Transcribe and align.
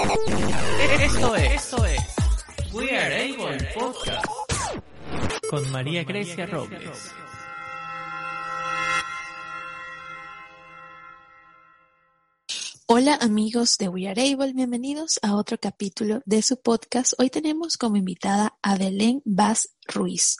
Esto 0.00 1.36
es, 1.36 1.52
esto 1.52 1.84
es 1.84 2.00
We 2.72 2.96
Are 2.96 3.34
Able 3.34 3.68
Podcast 3.74 4.24
con 5.50 5.70
María 5.72 6.04
Grecia 6.04 6.46
Robles. 6.46 7.12
Hola 12.86 13.16
amigos 13.20 13.76
de 13.76 13.88
We 13.88 14.08
Are 14.08 14.32
Able, 14.32 14.54
bienvenidos 14.54 15.20
a 15.20 15.36
otro 15.36 15.58
capítulo 15.58 16.22
de 16.24 16.40
su 16.40 16.58
podcast. 16.58 17.12
Hoy 17.18 17.28
tenemos 17.28 17.76
como 17.76 17.96
invitada 17.96 18.56
a 18.62 18.78
Belén 18.78 19.20
Vaz 19.26 19.68
Ruiz, 19.86 20.38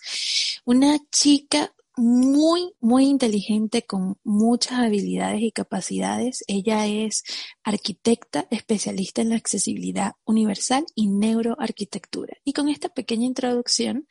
una 0.65 0.97
chica 1.11 1.75
muy, 2.01 2.75
muy 2.81 3.05
inteligente 3.05 3.85
con 3.85 4.19
muchas 4.25 4.79
habilidades 4.79 5.43
y 5.43 5.53
capacidades. 5.53 6.43
Ella 6.49 6.87
es 6.87 7.23
arquitecta 7.63 8.47
especialista 8.51 9.21
en 9.21 9.29
la 9.29 9.37
accesibilidad 9.37 10.13
universal 10.25 10.87
y 10.95 11.09
neuroarquitectura. 11.09 12.39
Y 12.43 12.55
con 12.55 12.71
esta 12.71 12.89
pequeña 12.89 13.27
introducción, 13.27 14.09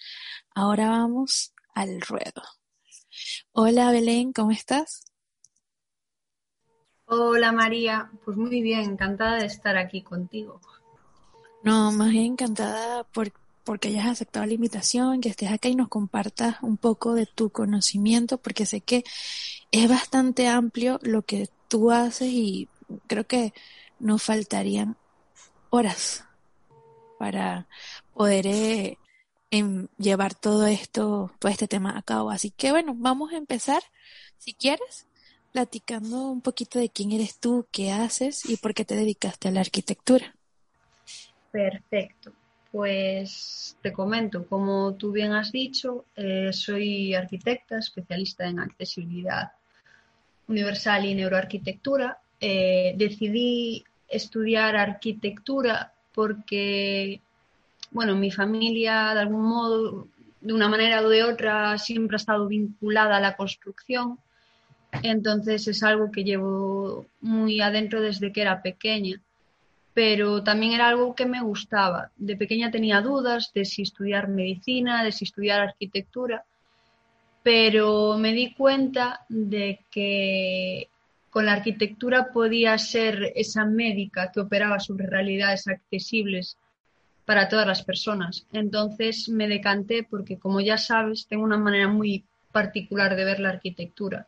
ahora 0.53 0.89
vamos 0.89 1.53
al 1.73 1.99
ruedo. 2.01 2.43
Hola 3.53 3.91
Belén, 3.91 4.33
¿cómo 4.33 4.51
estás? 4.51 5.05
Hola 7.05 7.51
María, 7.51 8.11
pues 8.23 8.37
muy 8.37 8.61
bien, 8.61 8.81
encantada 8.81 9.37
de 9.37 9.47
estar 9.47 9.77
aquí 9.77 10.03
contigo. 10.03 10.61
No, 11.63 11.91
más 11.91 12.13
encantada 12.13 13.03
por, 13.05 13.31
porque 13.69 13.89
hayas 13.89 14.07
aceptado 14.07 14.47
la 14.47 14.53
invitación, 14.55 15.21
que 15.21 15.29
estés 15.29 15.51
acá 15.51 15.69
y 15.69 15.75
nos 15.75 15.89
compartas 15.89 16.55
un 16.63 16.75
poco 16.75 17.13
de 17.13 17.27
tu 17.27 17.51
conocimiento, 17.51 18.39
porque 18.39 18.65
sé 18.65 18.81
que 18.81 19.03
es 19.69 19.87
bastante 19.87 20.47
amplio 20.47 20.99
lo 21.03 21.21
que 21.21 21.49
tú 21.67 21.91
haces 21.91 22.29
y 22.29 22.67
creo 23.05 23.27
que 23.27 23.53
nos 23.99 24.23
faltarían 24.23 24.97
horas 25.69 26.25
para 27.19 27.67
poder 28.15 28.47
eh, 28.47 28.97
em, 29.51 29.87
llevar 29.99 30.33
todo 30.33 30.65
esto, 30.65 31.31
todo 31.37 31.51
este 31.51 31.67
tema 31.67 31.95
a 31.95 32.01
cabo. 32.01 32.31
Así 32.31 32.49
que 32.49 32.71
bueno, 32.71 32.95
vamos 32.97 33.33
a 33.33 33.37
empezar, 33.37 33.83
si 34.39 34.55
quieres, 34.55 35.05
platicando 35.51 36.31
un 36.31 36.41
poquito 36.41 36.79
de 36.79 36.89
quién 36.89 37.11
eres 37.11 37.37
tú, 37.37 37.67
qué 37.71 37.91
haces 37.91 38.49
y 38.49 38.57
por 38.57 38.73
qué 38.73 38.83
te 38.83 38.95
dedicaste 38.95 39.47
a 39.47 39.51
la 39.51 39.61
arquitectura. 39.61 40.33
Perfecto. 41.51 42.33
Pues 42.71 43.77
te 43.81 43.91
comento, 43.91 44.45
como 44.45 44.93
tú 44.95 45.11
bien 45.11 45.33
has 45.33 45.51
dicho, 45.51 46.05
eh, 46.15 46.51
soy 46.53 47.15
arquitecta, 47.15 47.79
especialista 47.79 48.45
en 48.45 48.59
accesibilidad 48.59 49.51
universal 50.47 51.05
y 51.05 51.15
neuroarquitectura. 51.15 52.19
Eh, 52.39 52.93
decidí 52.95 53.83
estudiar 54.07 54.75
arquitectura 54.75 55.93
porque, 56.13 57.21
bueno, 57.91 58.15
mi 58.15 58.31
familia 58.31 59.13
de 59.13 59.19
algún 59.21 59.43
modo, 59.43 60.07
de 60.41 60.53
una 60.53 60.67
manera 60.67 61.01
o 61.01 61.09
de 61.09 61.23
otra, 61.23 61.77
siempre 61.77 62.15
ha 62.15 62.17
estado 62.17 62.47
vinculada 62.47 63.17
a 63.17 63.21
la 63.21 63.35
construcción 63.35 64.19
entonces 65.03 65.67
es 65.67 65.83
algo 65.83 66.11
que 66.11 66.23
llevo 66.23 67.05
muy 67.21 67.61
adentro 67.61 68.01
desde 68.01 68.31
que 68.31 68.41
era 68.41 68.61
pequeña, 68.61 69.21
pero 69.93 70.43
también 70.43 70.73
era 70.73 70.87
algo 70.87 71.15
que 71.15 71.25
me 71.25 71.41
gustaba. 71.41 72.11
De 72.17 72.35
pequeña 72.35 72.71
tenía 72.71 73.01
dudas 73.01 73.51
de 73.53 73.65
si 73.65 73.81
estudiar 73.81 74.27
medicina, 74.27 75.03
de 75.03 75.11
si 75.11 75.25
estudiar 75.25 75.61
arquitectura, 75.61 76.43
pero 77.43 78.17
me 78.17 78.33
di 78.33 78.53
cuenta 78.53 79.25
de 79.29 79.79
que 79.91 80.89
con 81.29 81.45
la 81.45 81.53
arquitectura 81.53 82.31
podía 82.31 82.77
ser 82.77 83.33
esa 83.35 83.65
médica 83.65 84.31
que 84.31 84.39
operaba 84.39 84.79
sobre 84.79 85.07
realidades 85.07 85.67
accesibles 85.67 86.57
para 87.25 87.47
todas 87.47 87.67
las 87.67 87.83
personas. 87.83 88.45
Entonces 88.51 89.29
me 89.29 89.47
decanté 89.47 90.03
porque, 90.03 90.37
como 90.39 90.59
ya 90.59 90.77
sabes, 90.77 91.27
tengo 91.27 91.43
una 91.43 91.57
manera 91.57 91.87
muy 91.87 92.23
particular 92.51 93.15
de 93.15 93.25
ver 93.25 93.39
la 93.39 93.49
arquitectura 93.49 94.27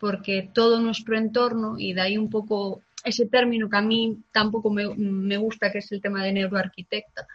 porque 0.00 0.50
todo 0.52 0.80
nuestro 0.80 1.16
entorno, 1.16 1.78
y 1.78 1.92
de 1.92 2.00
ahí 2.00 2.18
un 2.18 2.30
poco 2.30 2.80
ese 3.04 3.26
término 3.26 3.68
que 3.68 3.76
a 3.76 3.82
mí 3.82 4.18
tampoco 4.32 4.70
me, 4.70 5.36
gusta, 5.36 5.70
que 5.70 5.78
es 5.78 5.90
el 5.92 6.00
tema 6.00 6.22
de 6.22 6.32
neuroarquitecta, 6.32 7.26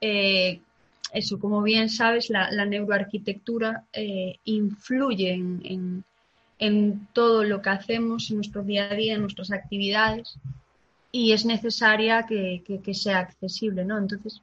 eh, 0.00 0.60
eso, 1.12 1.38
como 1.38 1.62
bien 1.62 1.88
sabes, 1.88 2.28
la, 2.28 2.64
neuroarquitectura 2.64 3.84
eh, 3.92 4.36
influye 4.44 5.32
en, 5.32 6.04
todo 7.12 7.44
lo 7.44 7.62
que 7.62 7.70
hacemos 7.70 8.30
en 8.30 8.36
nuestro 8.36 8.62
día 8.62 8.90
a 8.90 8.94
día, 8.94 9.14
en 9.14 9.20
nuestras 9.20 9.52
actividades, 9.52 10.38
y 11.10 11.32
es 11.32 11.44
necesaria 11.46 12.26
que, 12.26 12.62
sea 12.92 13.20
accesible, 13.20 13.84
¿no? 13.84 13.96
Entonces, 13.96 14.42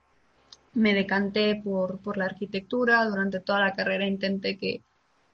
me 0.73 0.93
decanté 0.93 1.61
por, 1.63 1.99
por 1.99 2.17
la 2.17 2.25
arquitectura, 2.25 3.05
durante 3.05 3.39
toda 3.39 3.59
la 3.59 3.73
carrera 3.73 4.07
intenté 4.07 4.57
que, 4.57 4.81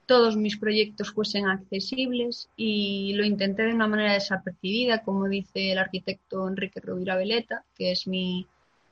todos 0.06 0.36
mis 0.36 0.58
proyectos 0.58 1.12
fuesen 1.12 1.48
accesibles 1.48 2.50
y 2.56 3.14
lo 3.14 3.24
intenté 3.24 3.64
de 3.64 3.74
una 3.74 3.88
manera 3.88 4.14
desapercibida, 4.14 5.04
como 5.04 5.28
dice 5.28 5.72
el 5.72 5.78
arquitecto 5.78 6.48
Enrique 6.48 6.82
Rovira 6.82 7.16
Veleta, 7.16 7.64
que 7.78 7.92
es 7.92 8.08
mi, 8.08 8.46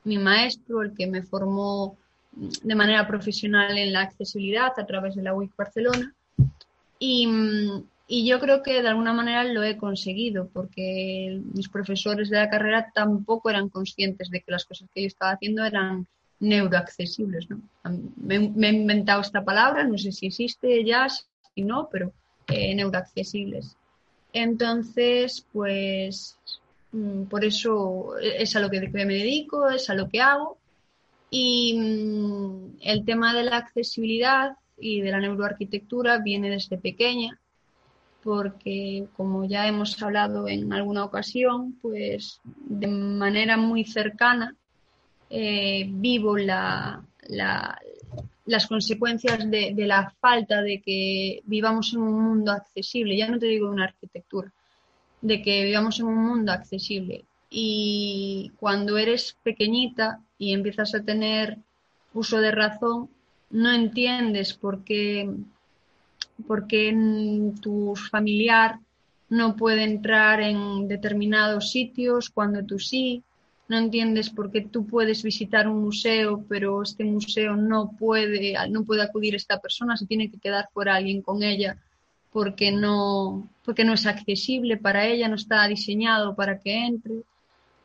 maestro, 0.04 0.82
el 0.82 0.94
que 0.94 1.08
me 1.08 1.22
formó 1.22 1.98
de 2.32 2.76
manera 2.76 3.08
profesional 3.08 3.78
en 3.78 3.92
la 3.92 4.02
accesibilidad 4.02 4.72
a 4.78 4.86
través 4.86 5.16
de 5.16 5.24
la 5.24 5.34
WIC 5.34 5.56
Barcelona. 5.56 6.14
Y, 7.00 7.28
y, 8.08 8.28
yo 8.28 8.40
creo 8.40 8.64
que 8.64 8.82
de 8.82 8.88
alguna 8.88 9.14
manera 9.14 9.44
lo 9.44 9.64
he 9.64 9.78
conseguido, 9.78 10.50
porque 10.52 11.42
mis 11.54 11.70
profesores 11.70 12.30
de 12.30 12.38
la 12.38 12.50
carrera 12.50 12.92
tampoco 12.94 13.50
eran 13.50 13.70
conscientes 13.70 14.30
de 14.30 14.42
que 14.42 14.52
las 14.52 14.66
cosas 14.66 14.90
que 14.94 15.02
yo 15.02 15.08
estaba 15.08 15.34
haciendo 15.34 15.64
eran 15.64 16.08
neuroaccesibles. 16.40 17.50
¿no? 17.50 17.62
Me, 18.18 18.36
he 18.36 18.74
inventado 18.74 19.22
esta 19.22 19.44
palabra, 19.44 19.84
no 19.84 19.98
sé 19.98 20.12
si 20.12 20.28
existe 20.28 20.84
ya, 20.86 21.08
si 21.10 21.62
no, 21.64 21.90
pero 21.92 22.14
eh, 22.48 22.74
neuroaccesibles. 22.76 23.76
Entonces, 24.34 25.46
pues 25.52 26.38
mm, 26.92 27.24
por 27.24 27.44
eso 27.44 28.18
es 28.20 28.56
a 28.56 28.60
lo 28.60 28.70
que, 28.70 28.88
me 28.90 29.06
dedico, 29.06 29.70
es 29.70 29.90
a 29.90 29.96
lo 29.96 30.08
que 30.10 30.22
hago. 30.22 30.58
Y 31.30 31.78
mm, 31.78 32.78
el 32.82 33.06
tema 33.06 33.34
de 33.34 33.44
la 33.44 33.58
accesibilidad 33.58 34.58
y 34.78 35.02
de 35.02 35.12
la 35.12 35.20
neuroarquitectura 35.20 36.20
viene 36.20 36.50
desde 36.50 36.78
pequeña, 36.78 37.40
porque 38.24 39.08
como 39.16 39.46
ya 39.46 39.68
hemos 39.68 40.02
hablado 40.02 40.48
en 40.48 40.72
alguna 40.74 41.04
ocasión, 41.04 41.78
pues 41.82 42.40
de 42.44 42.88
manera 42.88 43.58
muy 43.58 43.86
cercana 43.86 44.56
eh, 45.30 45.86
vivo 45.88 46.38
la, 46.38 47.04
las 48.46 48.68
consecuencias 48.68 49.50
de, 49.50 49.74
la 49.78 50.12
falta 50.20 50.62
de 50.62 50.82
que 50.82 51.42
vivamos 51.46 51.94
en 51.94 52.02
un 52.02 52.22
mundo 52.24 52.52
accesible, 52.52 53.16
ya 53.16 53.30
no 53.30 53.38
te 53.38 53.46
digo 53.46 53.70
una 53.70 53.86
arquitectura, 53.86 54.52
de 55.22 55.42
que 55.42 55.66
vivamos 55.66 56.00
en 56.00 56.08
un 56.08 56.26
mundo 56.26 56.52
accesible. 56.52 57.26
Y 57.50 58.52
cuando 58.60 58.98
eres 58.98 59.38
pequeñita 59.44 60.22
y 60.38 60.54
empiezas 60.54 60.96
a 60.96 61.04
tener 61.04 61.58
uso 62.14 62.40
de 62.40 62.52
razón, 62.52 63.10
no 63.52 63.72
entiendes 63.72 64.54
por 64.54 64.84
qué, 64.84 65.30
por 66.48 66.68
qué 66.68 66.96
tu 67.62 67.96
familiar 67.96 68.80
no 69.30 69.56
puede 69.56 69.84
entrar 69.84 70.42
en 70.42 70.88
determinados 70.88 71.72
sitios 71.72 72.30
cuando 72.32 72.66
tú 72.66 72.80
sí, 72.80 73.24
no 73.70 73.78
entiendes 73.78 74.32
por 74.32 74.52
qué 74.52 74.62
tú 74.62 74.88
puedes 74.88 75.22
visitar 75.22 75.68
un 75.68 75.84
museo, 75.84 76.44
pero 76.50 76.82
este 76.82 77.04
museo 77.04 77.56
no 77.56 77.92
puede, 77.92 78.56
no 78.70 78.84
puede 78.84 79.04
acudir 79.04 79.36
esta 79.36 79.60
persona, 79.60 79.96
se 79.96 80.08
tiene 80.08 80.32
que 80.32 80.40
quedar 80.40 80.70
fuera 80.74 80.96
alguien 80.96 81.22
con 81.22 81.44
ella 81.44 81.78
porque 82.34 82.72
no, 82.72 83.48
porque 83.64 83.84
no 83.84 83.94
es 83.94 84.08
accesible 84.08 84.78
para 84.78 85.06
ella, 85.06 85.28
no 85.28 85.36
está 85.36 85.68
diseñado 85.68 86.36
para 86.36 86.60
que 86.60 86.86
entre. 86.86 87.22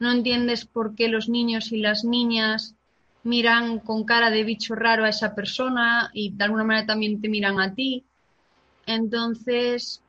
No 0.00 0.10
entiendes 0.10 0.64
por 0.64 0.94
qué 0.94 1.08
los 1.08 1.28
niños 1.28 1.70
y 1.70 1.78
las 1.78 2.02
niñas 2.04 2.74
miran 3.22 3.78
con 3.78 4.04
cara 4.04 4.30
de 4.30 4.42
bicho 4.42 4.74
raro 4.74 5.04
a 5.04 5.10
esa 5.10 5.34
persona 5.34 6.10
y 6.14 6.30
de 6.30 6.44
alguna 6.44 6.64
manera 6.64 6.86
también 6.86 7.20
te 7.20 7.28
miran 7.28 7.60
a 7.60 7.74
ti. 7.74 8.04
Entonces, 8.86 10.02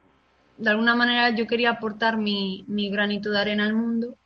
de 0.58 0.70
alguna 0.70 0.96
manera 0.96 1.36
yo 1.36 1.48
quería 1.48 1.72
aportar 1.72 2.18
mi, 2.18 2.64
mi 2.68 2.90
granito 2.90 3.30
de 3.30 3.40
arena 3.40 3.66
al 3.66 3.74
mundo 3.74 4.18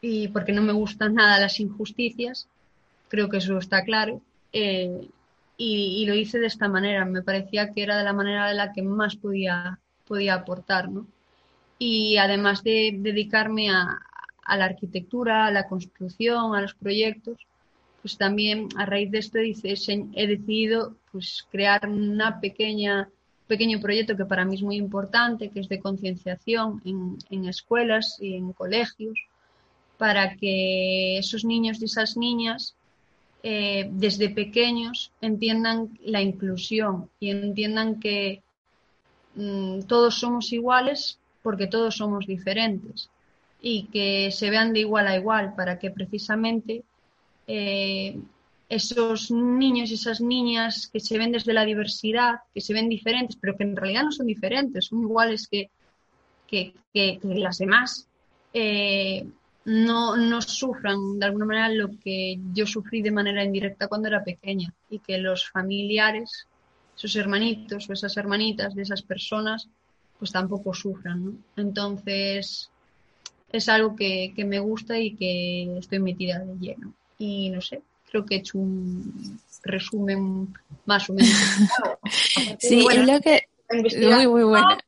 y 0.00 0.28
porque 0.28 0.52
no 0.52 0.62
me 0.62 0.72
gustan 0.72 1.14
nada 1.14 1.40
las 1.40 1.60
injusticias, 1.60 2.48
creo 3.08 3.28
que 3.28 3.38
eso 3.38 3.58
está 3.58 3.84
claro, 3.84 4.22
eh, 4.52 5.08
y, 5.62 6.06
lo 6.06 6.14
hice 6.14 6.38
de 6.38 6.46
esta 6.46 6.68
manera, 6.68 7.04
me 7.04 7.22
parecía 7.22 7.70
que 7.70 7.82
era 7.82 7.98
de 7.98 8.04
la 8.04 8.14
manera 8.14 8.48
de 8.48 8.54
la 8.54 8.72
que 8.72 8.80
más 8.82 9.16
podía, 9.16 9.78
podía 10.06 10.34
aportar, 10.34 10.88
¿no? 10.88 11.06
Y 11.78 12.16
además 12.16 12.64
de 12.64 12.96
dedicarme 12.96 13.70
a, 13.70 13.98
la 14.56 14.64
arquitectura, 14.64 15.46
a 15.46 15.50
la 15.50 15.68
construcción, 15.68 16.54
a 16.54 16.62
los 16.62 16.74
proyectos, 16.74 17.36
pues 18.00 18.16
también 18.16 18.68
a 18.76 18.86
raíz 18.86 19.10
de 19.10 19.18
esto 19.18 19.38
he 19.38 20.26
decidido 20.26 20.96
pues 21.12 21.46
crear 21.50 21.86
una 21.88 22.40
pequeña 22.40 23.08
pequeño 23.46 23.80
proyecto 23.80 24.16
que 24.16 24.24
para 24.24 24.44
mí 24.44 24.54
es 24.54 24.62
muy 24.62 24.76
importante, 24.76 25.50
que 25.50 25.60
es 25.60 25.68
de 25.68 25.80
concienciación 25.80 26.80
en, 26.84 27.18
en 27.30 27.48
escuelas 27.48 28.16
y 28.20 28.34
en 28.34 28.52
colegios, 28.52 29.18
para 30.00 30.34
que 30.36 31.18
esos 31.18 31.44
niños 31.44 31.76
y 31.78 31.84
esas 31.84 32.16
niñas 32.16 32.74
eh, 33.42 33.86
desde 33.92 34.30
pequeños 34.30 35.12
entiendan 35.20 35.98
la 36.02 36.22
inclusión 36.22 37.10
y 37.20 37.28
entiendan 37.28 38.00
que 38.00 38.42
mm, 39.34 39.82
todos 39.82 40.14
somos 40.18 40.54
iguales 40.54 41.18
porque 41.42 41.66
todos 41.66 41.98
somos 41.98 42.26
diferentes 42.26 43.10
y 43.60 43.88
que 43.92 44.30
se 44.30 44.48
vean 44.48 44.72
de 44.72 44.80
igual 44.80 45.06
a 45.06 45.16
igual 45.16 45.54
para 45.54 45.78
que 45.78 45.90
precisamente 45.90 46.82
eh, 47.46 48.18
esos 48.70 49.30
niños 49.30 49.90
y 49.90 49.94
esas 50.00 50.22
niñas 50.22 50.88
que 50.90 51.00
se 51.00 51.18
ven 51.18 51.32
desde 51.32 51.52
la 51.52 51.66
diversidad, 51.66 52.36
que 52.54 52.62
se 52.62 52.72
ven 52.72 52.88
diferentes, 52.88 53.36
pero 53.36 53.54
que 53.54 53.64
en 53.64 53.76
realidad 53.76 54.04
no 54.04 54.12
son 54.12 54.26
diferentes, 54.26 54.86
son 54.86 55.02
iguales 55.02 55.46
que, 55.46 55.70
que, 56.48 57.18
las 57.22 57.58
demás, 57.58 58.08
eh, 58.54 59.26
no, 59.64 60.16
no 60.16 60.40
sufran 60.42 61.18
de 61.18 61.26
alguna 61.26 61.44
manera 61.44 61.68
lo 61.68 61.90
que 61.98 62.38
yo 62.52 62.66
sufrí 62.66 63.02
de 63.02 63.10
manera 63.10 63.44
indirecta 63.44 63.88
cuando 63.88 64.08
era 64.08 64.24
pequeña 64.24 64.72
y 64.88 64.98
que 65.00 65.18
los 65.18 65.48
familiares, 65.48 66.46
esos 66.96 67.14
hermanitos 67.16 67.88
o 67.88 67.92
esas 67.92 68.16
hermanitas 68.16 68.74
de 68.74 68.82
esas 68.82 69.02
personas, 69.02 69.68
pues 70.18 70.32
tampoco 70.32 70.74
sufran. 70.74 71.24
¿no? 71.24 71.34
Entonces, 71.56 72.70
es 73.52 73.68
algo 73.68 73.96
que, 73.96 74.32
que, 74.34 74.44
me 74.44 74.58
gusta 74.58 74.98
y 74.98 75.14
que 75.14 75.78
estoy 75.78 75.98
metida 75.98 76.38
de 76.38 76.58
lleno. 76.58 76.94
Y 77.18 77.50
no 77.50 77.60
sé, 77.60 77.82
creo 78.10 78.24
que 78.24 78.36
he 78.36 78.38
hecho 78.38 78.58
un 78.58 79.38
resumen 79.62 80.54
más 80.86 81.08
o 81.10 81.14
menos. 81.14 81.30
sí, 82.58 82.86
es 82.90 83.06
lo 83.06 83.20
que... 83.20 83.49
Muy, 83.70 84.26
muy 84.26 84.42
bueno. 84.42 84.78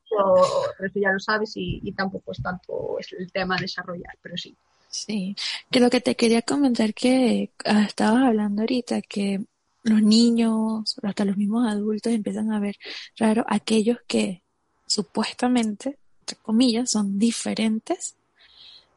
Eso 0.79 1.01
ya 1.01 1.13
lo 1.13 1.21
sabes 1.21 1.57
y, 1.57 1.81
y, 1.83 1.93
tampoco 1.93 2.33
es 2.33 2.43
tanto 2.43 2.99
es 2.99 3.13
el 3.13 3.31
tema 3.31 3.57
de 3.57 3.63
desarrollar, 3.63 4.19
pero 4.21 4.37
sí. 4.37 4.57
Sí, 4.89 5.35
que 5.71 5.81
lo 5.81 5.89
que 5.89 6.01
te 6.03 6.17
quería 6.17 6.43
comentar 6.43 6.93
que 6.93 7.51
ah, 7.65 7.85
estabas 7.85 8.25
hablando 8.25 8.63
ahorita, 8.63 9.01
que 9.01 9.41
los 9.85 10.03
niños, 10.03 10.97
hasta 11.03 11.25
los 11.25 11.37
mismos 11.37 11.67
adultos 11.67 12.13
empiezan 12.13 12.53
a 12.53 12.61
ver 12.61 12.77
raro 13.17 13.45
aquellos 13.49 13.99
que 14.07 14.43
supuestamente, 14.87 15.99
entre 16.21 16.37
comillas, 16.43 16.91
son 16.91 17.19
diferentes 17.19 18.17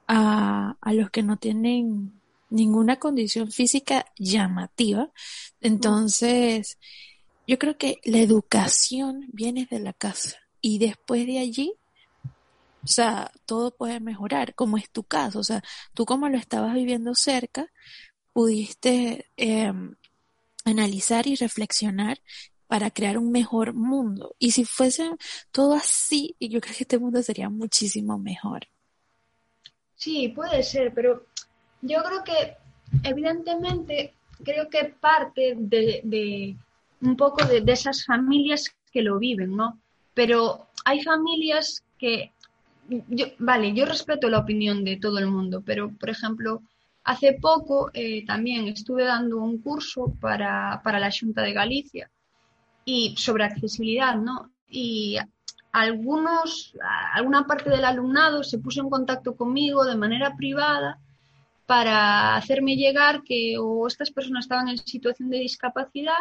a, 0.07 0.75
a 0.81 0.93
los 0.93 1.09
que 1.11 1.23
no 1.23 1.37
tienen 1.37 2.19
ninguna 2.49 2.97
condición 2.97 3.51
física 3.51 4.05
llamativa. 4.17 5.11
Entonces, 5.61 6.77
yo 7.47 7.59
creo 7.59 7.77
que 7.77 7.99
la 8.03 8.19
educación 8.19 9.27
viene 9.31 9.67
de 9.69 9.79
la 9.79 9.93
casa 9.93 10.37
y 10.61 10.79
después 10.79 11.25
de 11.25 11.39
allí, 11.39 11.73
o 12.83 12.87
sea, 12.87 13.31
todo 13.45 13.71
puede 13.71 13.99
mejorar, 13.99 14.55
como 14.55 14.77
es 14.77 14.89
tu 14.89 15.03
caso. 15.03 15.39
O 15.39 15.43
sea, 15.43 15.63
tú 15.93 16.05
como 16.05 16.29
lo 16.29 16.37
estabas 16.37 16.73
viviendo 16.73 17.15
cerca, 17.15 17.67
pudiste 18.33 19.27
eh, 19.37 19.71
analizar 20.65 21.27
y 21.27 21.35
reflexionar 21.35 22.19
para 22.67 22.91
crear 22.91 23.17
un 23.17 23.31
mejor 23.31 23.73
mundo. 23.73 24.35
Y 24.39 24.51
si 24.51 24.65
fuese 24.65 25.09
todo 25.51 25.73
así, 25.73 26.35
yo 26.39 26.59
creo 26.59 26.75
que 26.75 26.83
este 26.83 26.99
mundo 26.99 27.21
sería 27.21 27.49
muchísimo 27.49 28.17
mejor. 28.17 28.67
Sí, 29.95 30.29
puede 30.29 30.61
ser, 30.63 30.93
pero 30.93 31.25
yo 31.81 32.03
creo 32.03 32.23
que 32.23 32.57
evidentemente 33.03 34.13
creo 34.43 34.69
que 34.69 34.85
parte 34.85 35.55
de, 35.57 36.55
un 37.05 37.15
poco 37.15 37.45
de, 37.45 37.63
esas 37.71 38.05
familias 38.05 38.75
que 38.91 39.01
lo 39.01 39.19
viven, 39.19 39.55
¿no? 39.55 39.79
Pero 40.13 40.67
hay 40.83 41.03
familias 41.03 41.83
que, 41.97 42.31
yo, 42.87 43.25
vale, 43.39 43.73
yo 43.73 43.85
respeto 43.85 44.29
la 44.29 44.39
opinión 44.39 44.83
de 44.83 44.97
todo 44.97 45.19
el 45.19 45.27
mundo, 45.27 45.61
pero 45.65 45.91
por 45.91 46.09
ejemplo, 46.09 46.61
hace 47.03 47.33
poco 47.33 47.91
eh, 47.93 48.25
también 48.25 48.67
estuve 48.67 49.05
dando 49.05 49.37
un 49.37 49.59
curso 49.59 50.13
para, 50.19 50.81
para 50.83 50.99
la 50.99 51.11
Junta 51.11 51.41
de 51.41 51.53
Galicia 51.53 52.09
y 52.85 53.15
sobre 53.17 53.45
accesibilidad, 53.45 54.15
¿no? 54.15 54.51
Y 54.69 55.17
algunos, 55.71 56.73
alguna 57.13 57.45
parte 57.45 57.69
del 57.69 57.83
alumnado 57.83 58.43
se 58.43 58.59
puso 58.59 58.81
en 58.81 58.89
contacto 58.89 59.35
conmigo 59.35 59.83
de 59.83 59.97
manera 59.97 60.35
privada 60.35 60.99
para 61.65 62.35
hacerme 62.35 62.75
llegar 62.75 63.23
que 63.23 63.57
o 63.59 63.87
estas 63.87 64.11
personas 64.11 64.45
estaban 64.45 64.69
en 64.69 64.77
situación 64.77 65.29
de 65.29 65.39
discapacidad 65.39 66.13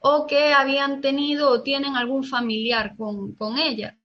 o 0.00 0.26
que 0.26 0.52
habían 0.52 1.00
tenido 1.00 1.50
o 1.50 1.62
tienen 1.62 1.96
algún 1.96 2.24
familiar 2.24 2.96
con, 2.96 3.32
con 3.32 3.58
ella. 3.58 3.96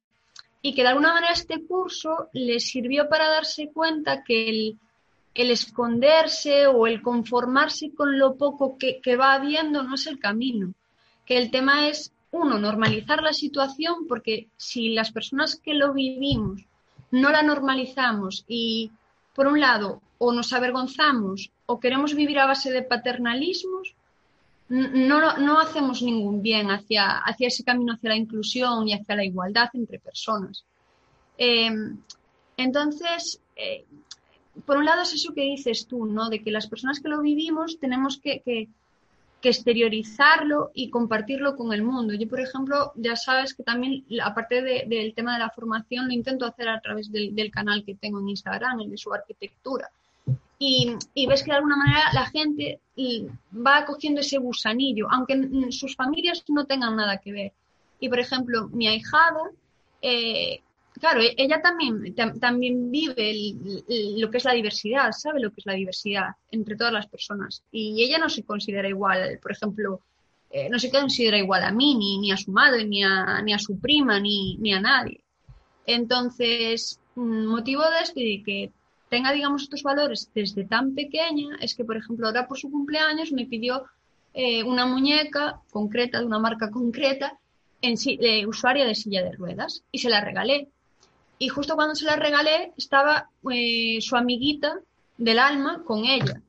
Y 0.61 0.73
que 0.73 0.83
de 0.83 0.89
alguna 0.89 1.13
manera 1.13 1.33
este 1.33 1.65
curso 1.65 2.29
les 2.33 2.65
sirvió 2.65 3.09
para 3.09 3.29
darse 3.29 3.71
cuenta 3.71 4.23
que 4.23 4.49
el, 4.49 4.79
el 5.33 5.51
esconderse 5.51 6.67
o 6.67 6.87
el 6.87 7.01
conformarse 7.01 7.93
con 7.93 8.17
lo 8.17 8.35
poco 8.35 8.77
que, 8.77 8.99
que 9.01 9.15
va 9.15 9.33
habiendo 9.33 9.83
no 9.83 9.95
es 9.95 10.07
el 10.07 10.19
camino. 10.19 10.73
Que 11.25 11.37
el 11.37 11.51
tema 11.51 11.87
es, 11.87 12.13
uno, 12.31 12.57
normalizar 12.59 13.21
la 13.21 13.33
situación, 13.33 14.07
porque 14.07 14.47
si 14.57 14.89
las 14.89 15.11
personas 15.11 15.55
que 15.55 15.73
lo 15.73 15.93
vivimos 15.93 16.65
no 17.11 17.29
la 17.29 17.43
normalizamos 17.43 18.45
y, 18.47 18.91
por 19.35 19.47
un 19.47 19.59
lado, 19.59 20.01
o 20.17 20.31
nos 20.31 20.53
avergonzamos 20.53 21.51
o 21.65 21.79
queremos 21.79 22.15
vivir 22.15 22.39
a 22.39 22.45
base 22.45 22.71
de 22.71 22.83
paternalismos, 22.83 23.95
no, 24.71 25.37
no 25.37 25.59
hacemos 25.59 26.01
ningún 26.01 26.41
bien 26.41 26.71
hacia, 26.71 27.17
hacia 27.17 27.49
ese 27.49 27.63
camino 27.63 27.93
hacia 27.93 28.09
la 28.09 28.15
inclusión 28.15 28.87
y 28.87 28.93
hacia 28.93 29.15
la 29.15 29.25
igualdad 29.25 29.69
entre 29.73 29.99
personas. 29.99 30.63
Em, 31.37 31.97
entonces, 32.55 33.41
eh, 33.57 33.85
por 34.65 34.77
un 34.77 34.85
lado 34.85 35.01
es 35.01 35.13
eso 35.13 35.33
que 35.33 35.41
dices 35.41 35.87
tú, 35.87 36.05
¿no? 36.05 36.29
De 36.29 36.41
que 36.41 36.51
las 36.51 36.67
personas 36.67 37.01
que 37.01 37.09
lo 37.09 37.21
vivimos 37.21 37.79
tenemos 37.79 38.17
que, 38.17 38.41
que, 38.45 38.69
exteriorizarlo 39.43 40.69
y 40.75 40.91
compartirlo 40.91 41.55
con 41.57 41.73
el 41.73 41.81
mundo. 41.81 42.13
Yo, 42.13 42.29
por 42.29 42.39
ejemplo, 42.39 42.93
ya 42.95 43.15
sabes 43.15 43.55
que 43.55 43.63
también, 43.63 44.05
aparte 44.23 44.61
del 44.61 45.15
tema 45.15 45.33
de 45.33 45.39
la 45.39 45.49
formación, 45.49 46.07
lo 46.07 46.13
intento 46.13 46.45
hacer 46.45 46.69
a 46.69 46.79
través 46.79 47.11
del, 47.11 47.33
del, 47.33 47.49
canal 47.49 47.83
que 47.83 47.95
tengo 47.95 48.19
en 48.19 48.29
Instagram, 48.29 48.81
el 48.81 48.91
de 48.91 48.97
su 48.97 49.11
arquitectura 49.11 49.89
y, 50.63 51.25
ves 51.25 51.41
que 51.41 51.49
de 51.49 51.57
alguna 51.57 51.75
manera 51.75 52.03
la 52.13 52.27
gente 52.27 52.79
va 53.51 53.83
cogiendo 53.83 54.21
ese 54.21 54.37
gusanillo, 54.37 55.07
aunque 55.09 55.49
sus 55.71 55.95
familias 55.95 56.43
no 56.49 56.65
tengan 56.65 56.95
nada 56.95 57.17
que 57.17 57.31
ver. 57.31 57.53
Y 57.99 58.09
por 58.09 58.19
ejemplo, 58.19 58.67
mi 58.67 58.87
ahijada, 58.87 59.41
eh, 60.03 60.61
claro, 60.99 61.21
e-, 61.21 61.33
ella 61.35 61.63
también, 61.63 62.13
también 62.39 62.91
vive 62.91 63.55
lo 64.19 64.29
que 64.29 64.37
es 64.37 64.45
la 64.45 64.53
diversidad, 64.53 65.11
sabe 65.13 65.39
lo 65.39 65.49
que 65.49 65.61
es 65.61 65.65
la 65.65 65.73
diversidad 65.73 66.35
entre 66.51 66.75
todas 66.75 66.93
las 66.93 67.07
personas. 67.07 67.63
Y 67.71 68.03
ella 68.03 68.19
no 68.19 68.29
se 68.29 68.43
considera 68.43 68.87
igual, 68.87 69.39
por 69.41 69.53
ejemplo, 69.53 70.01
eh, 70.51 70.69
no 70.69 70.77
se 70.77 70.91
considera 70.91 71.39
igual 71.39 71.63
a 71.63 71.71
mí, 71.71 71.95
ni, 71.95 72.19
ni 72.19 72.31
a 72.31 72.37
su 72.37 72.51
madre, 72.51 72.85
ni 72.85 73.03
a, 73.03 73.41
ni 73.41 73.51
a 73.51 73.57
su 73.57 73.79
prima, 73.79 74.19
ni, 74.19 74.57
ni 74.57 74.73
a 74.73 74.79
nadie. 74.79 75.21
Entonces, 75.87 76.99
motivo 77.15 77.81
de 77.81 77.99
esto 78.03 78.19
y 78.19 78.43
que 78.43 78.71
tenga, 79.11 79.33
digamos, 79.33 79.63
estos 79.63 79.83
valores 79.83 80.31
desde 80.33 80.63
tan 80.63 80.95
pequeña 80.95 81.57
es 81.59 81.75
que, 81.75 81.83
por 81.83 81.97
ejemplo, 81.97 82.27
ahora 82.27 82.47
por 82.47 82.57
su 82.57 82.71
cumpleaños 82.71 83.33
me 83.33 83.45
pidió 83.45 83.83
eh, 84.33 84.63
una 84.63 84.85
muñeca 84.85 85.59
concreta, 85.69 86.19
de 86.19 86.25
una 86.25 86.39
marca 86.39 86.71
concreta, 86.71 87.37
en 87.81 87.95
eh, 88.05 88.45
usuaria 88.45 88.85
de 88.85 88.95
silla 88.95 89.21
de 89.21 89.33
ruedas, 89.33 89.83
y 89.91 89.97
se 89.99 90.09
la 90.09 90.21
regalé. 90.21 90.69
Y 91.39 91.49
justo 91.49 91.75
cuando 91.75 91.93
se 91.93 92.05
la 92.05 92.15
regalé 92.15 92.71
estaba 92.77 93.29
eh, 93.51 93.97
su 93.99 94.15
amiguita 94.15 94.79
del 95.17 95.39
alma 95.39 95.83
con 95.83 96.05
ella. 96.05 96.41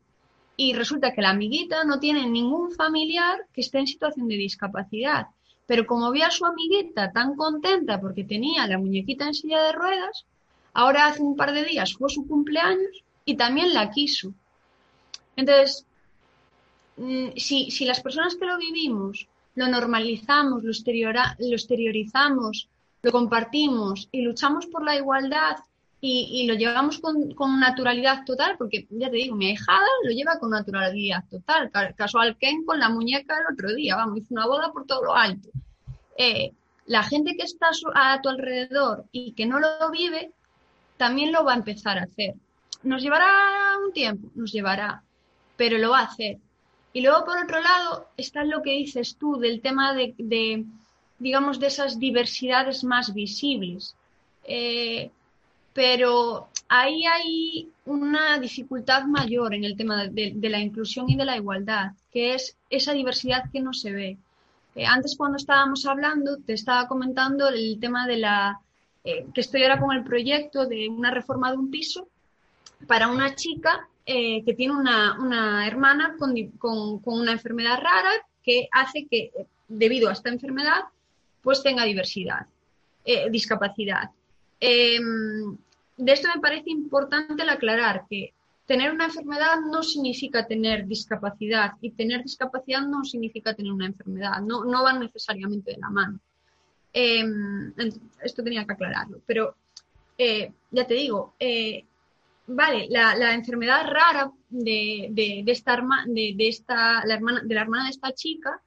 Y 0.57 0.75
resulta 0.75 1.13
que 1.13 1.23
la 1.23 1.31
amiguita 1.31 1.83
no 1.83 1.99
tiene 1.99 2.29
ningún 2.29 2.71
familiar 2.71 3.41
que 3.53 3.63
esté 3.63 3.81
en 3.81 3.89
situación 3.89 4.29
de 4.29 4.37
discapacidad. 4.37 5.27
Pero 5.67 5.85
como 5.85 6.13
vi 6.13 6.23
a 6.23 6.31
su 6.31 6.47
amiguita 6.47 7.11
tan 7.11 7.35
contenta 7.35 8.01
porque 8.01 8.23
tenía 8.23 8.69
la 8.69 8.79
muñequita 8.79 9.27
en 9.27 9.35
silla 9.35 9.65
de 9.65 9.73
ruedas, 9.73 10.27
Ahora 10.75 11.07
hace 11.07 11.23
un 11.23 11.37
par 11.37 11.53
de 11.53 11.65
días 11.65 11.95
fue 11.95 12.11
su 12.11 12.27
cumpleaños 12.27 13.05
y 13.25 13.37
también 13.37 13.75
la 13.75 13.91
quiso. 13.91 14.33
Entonces, 15.37 15.87
mm, 16.97 17.31
si, 17.37 17.71
si 17.71 17.85
las 17.85 18.01
personas 18.01 18.37
que 18.37 18.47
lo 18.47 18.59
vivimos 18.59 19.29
lo 19.55 19.69
normalizamos, 19.69 20.63
lo, 20.65 20.71
exteriorizamos, 20.71 22.69
lo 23.03 23.13
compartimos 23.13 24.09
y 24.11 24.23
luchamos 24.23 24.67
por 24.67 24.85
la 24.85 24.97
igualdad 24.97 25.57
y, 26.05 26.47
lo 26.49 26.55
llevamos 26.55 26.99
con, 26.99 27.33
con, 27.33 27.61
naturalidad 27.61 28.25
total, 28.25 28.57
porque 28.59 28.89
ya 28.91 29.09
te 29.09 29.17
digo, 29.19 29.37
mi 29.37 29.47
ahijada 29.47 29.87
lo 30.03 30.11
lleva 30.11 30.41
con 30.41 30.51
naturalidad 30.51 31.23
total. 31.31 31.71
Casual 31.95 32.37
Ken 32.39 32.65
con 32.65 32.81
la 32.81 32.89
muñeca 32.89 33.39
el 33.39 33.55
otro 33.55 33.73
día, 33.73 33.95
vamos, 33.95 34.19
hizo 34.19 34.35
una 34.35 34.47
boda 34.47 34.73
por 34.73 34.85
todo 34.85 35.05
lo 35.05 35.15
alto. 35.15 35.51
Eh, 36.19 36.53
la 36.87 37.05
gente 37.05 37.37
que 37.37 37.45
está 37.45 37.69
a 37.95 38.21
tu 38.21 38.29
alrededor 38.31 39.05
y 39.13 39.33
que 39.33 39.47
no 39.47 39.61
lo 39.61 39.91
vive, 39.93 40.33
también 41.03 41.33
lo 41.33 41.43
va 41.43 41.55
a 41.55 41.57
empezar 41.57 41.99
a 41.99 42.05
hacer. 42.05 42.35
Nos 42.85 43.03
llevará 43.03 43.27
un 43.85 43.93
tiempo, 43.93 44.29
nos 44.37 44.53
llevará, 44.53 45.03
pero 45.57 45.77
lo 45.77 45.91
va 45.91 45.99
a 45.99 46.05
hacer. 46.05 46.39
Y 46.93 47.01
luego, 47.01 47.25
por 47.25 47.39
otro 47.43 47.61
lado, 47.61 48.07
está 48.17 48.45
lo 48.45 48.63
que 48.63 48.71
dices 48.71 49.17
tú 49.17 49.37
del 49.37 49.61
tema 49.61 49.95
de, 49.95 50.65
digamos, 51.19 51.59
de 51.59 51.67
esas 51.67 51.99
diversidades 51.99 52.85
más 52.85 53.13
visibles. 53.13 53.97
Eh, 54.45 55.11
pero 55.73 56.51
ahí 56.69 57.05
hay 57.05 57.69
una 57.85 58.39
dificultad 58.39 59.03
mayor 59.03 59.55
en 59.55 59.65
el 59.65 59.77
tema 59.77 60.07
de, 60.07 60.49
la 60.55 60.61
inclusión 60.61 61.11
y 61.11 61.17
de 61.17 61.25
la 61.25 61.37
igualdad, 61.37 61.95
que 62.13 62.35
es 62.35 62.57
esa 62.71 62.93
diversidad 62.93 63.51
que 63.53 63.61
no 63.61 63.73
se 63.73 63.91
ve. 63.91 64.19
Eh, 64.77 64.87
antes 64.87 65.17
cuando 65.17 65.37
estábamos 65.37 65.85
hablando, 65.85 66.37
te 66.37 66.53
estaba 66.53 66.87
comentando 66.87 67.49
el 67.49 67.81
tema 67.81 68.07
de 68.07 68.19
la, 68.19 68.61
eh, 69.05 69.27
que 69.35 69.41
estoy 69.41 69.63
ahora 69.63 69.81
con 69.81 69.95
el 69.97 70.05
proyecto 70.05 70.67
de 70.67 70.89
una 70.89 71.11
reforma 71.11 71.51
de 71.51 71.59
un 71.59 71.71
piso 71.71 72.09
para 72.87 73.09
una 73.09 73.35
chica 73.35 73.89
eh, 74.05 74.45
que 74.45 74.55
tiene 74.55 74.75
una, 74.75 75.67
hermana 75.67 76.17
con, 76.19 76.35
una 77.05 77.33
enfermedad 77.33 77.79
rara 77.81 78.11
que 78.43 78.69
hace 78.73 79.07
que, 79.09 79.31
debido 79.69 80.09
a 80.09 80.13
esta 80.13 80.29
enfermedad, 80.29 80.83
pues 81.43 81.63
tenga 81.63 81.85
diversidad, 81.85 82.47
discapacidad. 83.31 84.11
Em, 84.61 85.57
de 85.97 86.13
esto 86.13 86.29
me 86.35 86.41
parece 86.41 86.71
importante 86.71 87.43
el 87.43 87.49
aclarar 87.49 88.07
que 88.09 88.33
tener 88.67 88.93
una 88.93 89.07
enfermedad 89.07 89.61
no 89.61 89.83
significa 89.83 90.47
tener 90.47 90.87
discapacidad 90.87 91.73
y 91.81 91.91
tener 91.91 92.23
discapacidad 92.23 92.83
no 92.83 93.05
significa 93.05 93.55
tener 93.55 93.73
una 93.73 93.87
enfermedad, 93.87 94.41
no, 94.41 94.65
no 94.65 94.83
van 94.83 95.01
necesariamente 95.01 95.73
de 95.73 95.79
la 95.79 95.91
mano. 95.91 96.21
Em, 96.93 97.73
esto 98.23 98.43
tenía 98.43 98.67
que 98.67 98.75
aclararlo, 98.75 99.23
pero 99.27 99.57
eh, 100.19 100.53
ya 100.71 100.87
te 100.87 100.95
digo, 100.95 101.35
eh, 101.39 101.85
vale, 102.47 102.87
la, 102.91 103.35
enfermedad 103.35 103.87
rara 103.87 104.31
de, 104.51 105.43
esta, 105.47 105.83
de, 106.07 106.35
esta 106.39 107.05
la 107.07 107.15
hermana, 107.15 107.41
de 107.45 107.55
la 107.55 107.63
hermana 107.63 107.85
de 107.85 107.91
esta 107.91 108.13
chica 108.13 108.61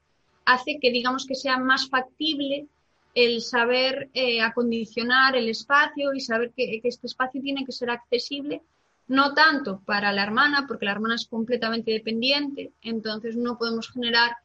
hace 0.45 0.79
que 0.79 0.91
digamos 0.91 1.25
que 1.25 1.35
sea 1.35 1.57
más 1.57 1.89
factible 1.89 2.67
el 3.13 3.41
saber 3.41 4.09
eh, 4.13 4.41
acondicionar 4.41 5.35
el 5.35 5.47
espacio 5.49 6.13
y 6.13 6.19
saber 6.19 6.51
que, 6.55 6.81
este 6.83 7.07
espacio 7.07 7.41
tiene 7.41 7.65
que 7.65 7.71
ser 7.71 7.89
accesible, 7.89 8.61
no 9.07 9.33
tanto 9.33 9.81
para 9.85 10.11
la 10.11 10.23
hermana, 10.23 10.65
porque 10.67 10.85
la 10.85 10.91
hermana 10.91 11.15
es 11.15 11.27
completamente 11.27 11.91
dependiente, 11.91 12.73
entonces 12.81 13.37
no 13.37 13.57
podemos 13.57 13.89
generar 13.89 14.35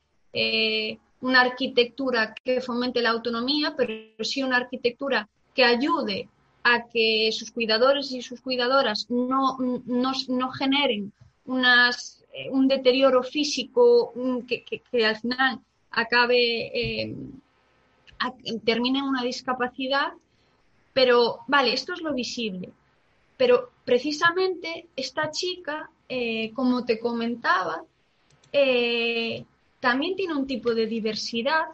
una 1.20 1.42
arquitectura 1.42 2.34
que 2.34 2.60
fomente 2.60 3.02
la 3.02 3.10
autonomía, 3.10 3.74
pero 3.76 3.92
sí 4.24 4.42
una 4.42 4.56
arquitectura 4.56 5.28
que 5.54 5.64
ayude 5.64 6.28
a 6.62 6.86
que 6.88 7.30
sus 7.32 7.50
cuidadores 7.50 8.10
y 8.12 8.22
sus 8.22 8.40
cuidadoras 8.40 9.06
no, 9.10 9.56
no, 9.58 10.50
generen 10.52 11.12
unas, 11.46 12.22
eh, 12.32 12.48
un 12.50 12.68
deterioro 12.68 13.22
físico 13.22 14.12
que, 14.46 15.04
al 15.04 15.16
final 15.16 15.60
acabe 15.90 17.14
terminen 18.64 19.04
una 19.04 19.22
discapacidad, 19.22 20.12
pero 20.92 21.40
vale, 21.46 21.72
esto 21.72 21.94
es 21.94 22.02
lo 22.02 22.12
visible. 22.12 22.70
Pero 23.36 23.70
precisamente 23.84 24.88
esta 24.96 25.30
chica, 25.30 25.90
eh, 26.08 26.52
como 26.52 26.84
te 26.84 26.98
comentaba, 26.98 27.82
eh, 28.52 29.44
también 29.80 30.16
tiene 30.16 30.34
un 30.34 30.46
tipo 30.46 30.74
de 30.74 30.86
diversidad 30.86 31.64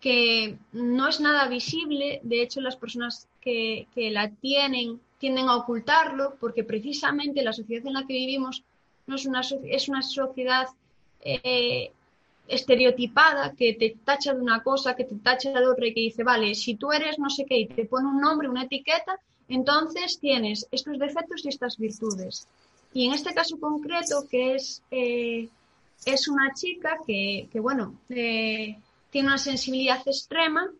que 0.00 0.56
no 0.72 1.08
es 1.08 1.20
nada 1.20 1.46
visible. 1.48 2.20
De 2.22 2.42
hecho, 2.42 2.60
las 2.60 2.76
personas 2.76 3.28
que, 3.40 3.86
la 3.94 4.30
tienen 4.30 5.00
tienden 5.18 5.48
a 5.48 5.56
ocultarlo 5.56 6.34
porque 6.40 6.64
precisamente 6.64 7.42
la 7.42 7.52
sociedad 7.52 7.86
en 7.86 7.92
la 7.92 8.06
que 8.06 8.14
vivimos 8.14 8.64
no 9.06 9.14
es 9.14 9.26
una, 9.26 9.42
es 9.64 9.88
una 9.88 10.02
sociedad 10.02 10.66
eh, 11.20 11.92
estereotipada 12.48 13.54
que 13.56 13.74
te 13.74 13.96
tacha 14.04 14.34
de 14.34 14.40
una 14.40 14.62
cosa, 14.62 14.96
que 14.96 15.04
te 15.04 15.14
tacha 15.16 15.52
de 15.52 15.66
otra 15.66 15.86
y 15.86 15.94
que 15.94 16.00
dice, 16.00 16.24
vale, 16.24 16.54
si 16.54 16.74
tú 16.74 16.90
eres 16.90 17.18
no 17.18 17.30
sé 17.30 17.44
qué 17.46 17.58
y 17.58 17.66
te 17.66 17.84
pone 17.84 18.08
un 18.08 18.20
nombre, 18.20 18.48
una 18.48 18.64
etiqueta, 18.64 19.18
entonces 19.48 20.18
tienes 20.18 20.66
estos 20.72 20.98
defectos 20.98 21.44
y 21.44 21.48
estas 21.48 21.76
virtudes. 21.78 22.48
Y 22.92 23.06
en 23.06 23.14
este 23.14 23.32
caso 23.32 23.58
concreto, 23.58 24.26
que 24.28 24.56
es, 24.56 24.82
eh, 24.90 25.48
es 26.04 26.28
una 26.28 26.52
chica 26.54 26.98
que, 27.06 27.48
bueno, 27.54 27.94
eh, 28.08 28.78
tiene 29.10 29.28
una 29.28 29.38
sensibilidad 29.38 30.00
extrema 30.06 30.70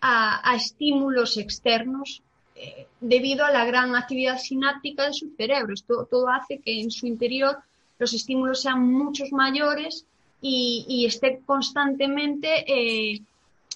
a, 0.00 0.56
estímulos 0.56 1.36
externos 1.36 2.22
eh, 2.54 2.86
debido 3.00 3.44
a 3.44 3.50
la 3.50 3.64
gran 3.64 3.94
actividad 3.94 4.38
sináptica 4.38 5.06
de 5.06 5.12
su 5.12 5.30
cerebro. 5.36 5.74
Esto 5.74 6.06
todo 6.10 6.28
hace 6.28 6.58
que 6.58 6.80
en 6.80 6.90
su 6.90 7.06
interior 7.06 7.58
los 7.98 8.14
estímulos 8.14 8.62
sean 8.62 8.90
muchos 8.92 9.32
mayores 9.32 10.06
y, 10.40 11.04
esté 11.06 11.40
constantemente, 11.44 12.64
eh, 12.66 13.20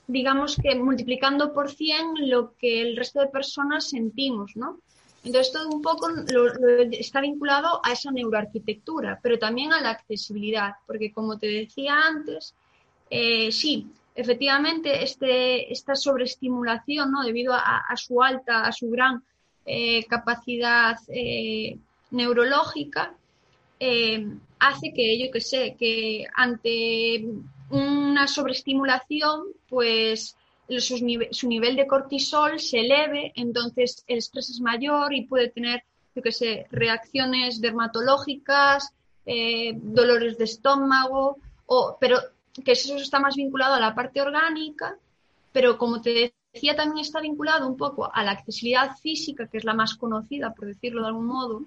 digamos 0.07 0.57
que 0.57 0.75
multiplicando 0.77 1.53
por 1.53 1.71
100 1.71 2.31
lo 2.31 2.55
que 2.57 2.81
el 2.81 2.97
resto 2.97 3.21
de 3.21 3.27
personas 3.27 3.91
sentimos, 3.91 4.57
¿no? 4.57 4.79
Entonces, 5.25 5.53
todo 5.53 5.71
un 5.71 5.81
poco 5.81 6.09
está 6.93 7.21
vinculado 7.21 7.81
a 7.83 7.93
esa 7.93 8.11
neuroarquitectura, 8.11 9.19
pero 9.23 9.39
también 9.39 9.73
a 9.73 9.81
la 9.81 9.91
accesibilidad, 9.91 10.73
porque 10.87 11.13
como 11.13 11.39
te 11.39 11.47
decía 11.47 11.99
antes, 11.99 12.55
eh, 13.09 13.51
sí, 13.51 13.87
efectivamente, 14.15 15.03
este, 15.03 15.73
esta 15.73 15.95
sobreestimulación, 15.95 17.11
¿no? 17.11 17.23
debido 17.23 17.55
a, 17.55 17.97
su 17.97 18.23
alta, 18.23 18.67
a 18.67 18.73
su 18.73 18.91
gran 18.91 19.23
eh, 19.65 20.05
capacidad 20.05 20.99
neurológica, 22.11 23.15
hace 24.59 24.93
que, 24.95 25.19
yo 25.19 25.31
que 25.31 25.41
sé, 25.41 25.75
que 25.79 26.27
ante 26.35 27.25
una 27.71 28.27
sobreestimulación, 28.29 29.49
pues 29.69 30.37
su, 30.69 31.49
nivel 31.49 31.77
de 31.77 31.87
cortisol 31.87 32.59
se 32.59 32.81
eleve, 32.81 33.33
entonces 33.37 34.05
el 34.07 34.19
estrés 34.19 34.51
es 34.51 34.61
mayor 34.61 35.13
y 35.13 35.27
puede 35.27 35.49
tener, 35.49 35.83
yo 36.15 36.23
que 36.23 36.33
sé, 36.33 36.67
reacciones 36.71 37.61
dermatológicas, 37.61 38.93
eh, 39.27 39.73
dolores 39.77 40.39
de 40.39 40.45
estómago, 40.45 41.39
o, 41.67 41.97
pero 42.01 42.19
que 42.65 42.73
eso 42.73 42.97
está 42.97 43.19
más 43.19 43.37
vinculado 43.37 43.75
a 43.75 43.81
la 43.81 43.95
parte 43.95 44.21
orgánica, 44.21 44.97
pero 45.53 45.77
como 45.79 46.01
te 46.01 46.35
decía, 46.53 46.77
también 46.77 47.05
está 47.05 47.21
vinculado 47.21 47.67
un 47.69 47.77
poco 47.77 48.11
a 48.13 48.23
la 48.25 48.33
accesibilidad 48.33 48.97
física, 48.97 49.47
que 49.49 49.59
es 49.59 49.65
la 49.65 49.75
más 49.75 49.95
conocida, 49.95 50.55
por 50.55 50.67
decirlo 50.67 51.03
de 51.03 51.09
algún 51.09 51.27
modo, 51.27 51.63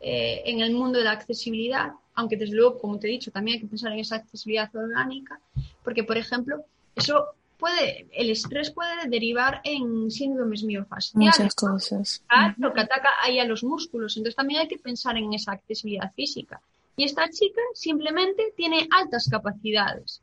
eh, 0.00 0.42
en 0.44 0.60
el 0.60 0.72
mundo 0.72 0.98
de 0.98 1.04
la 1.04 1.12
accesibilidad, 1.12 1.92
aunque 2.14 2.36
desde 2.36 2.54
luego, 2.54 2.78
como 2.78 2.98
te 2.98 3.08
he 3.08 3.10
dicho, 3.10 3.30
también 3.30 3.56
hay 3.56 3.60
que 3.62 3.68
pensar 3.68 3.92
en 3.92 4.00
esa 4.00 4.16
accesibilidad 4.16 4.74
orgánica, 4.74 5.40
porque, 5.82 6.04
por 6.04 6.16
ejemplo, 6.16 6.64
eso 6.94 7.28
puede, 7.58 8.08
el 8.12 8.30
estrés 8.30 8.70
puede 8.70 9.08
derivar 9.08 9.60
en 9.64 10.10
síndromes 10.10 10.62
miofasciales. 10.62 11.38
Muchas 11.38 11.54
cosas. 11.54 12.22
Lo 12.56 12.72
que 12.72 12.80
ataca 12.80 13.10
ahí 13.22 13.38
a 13.38 13.44
los 13.44 13.64
músculos. 13.64 14.16
Entonces 14.16 14.36
también 14.36 14.60
hay 14.60 14.68
que 14.68 14.78
pensar 14.78 15.16
en 15.16 15.32
esa 15.32 15.52
accesibilidad 15.52 16.12
física. 16.14 16.60
Y 16.96 17.04
esta 17.04 17.28
chica 17.28 17.60
simplemente 17.74 18.52
tiene 18.56 18.88
altas 18.90 19.28
capacidades. 19.30 20.20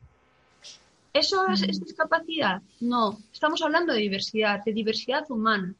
¿Eso 1.12 1.46
es, 1.48 1.62
es 1.62 1.78
discapacidad? 1.78 2.60
No. 2.80 3.18
Estamos 3.32 3.62
hablando 3.62 3.92
de 3.92 4.00
diversidad, 4.00 4.64
de 4.64 4.72
diversidad 4.72 5.24
humana. 5.30 5.74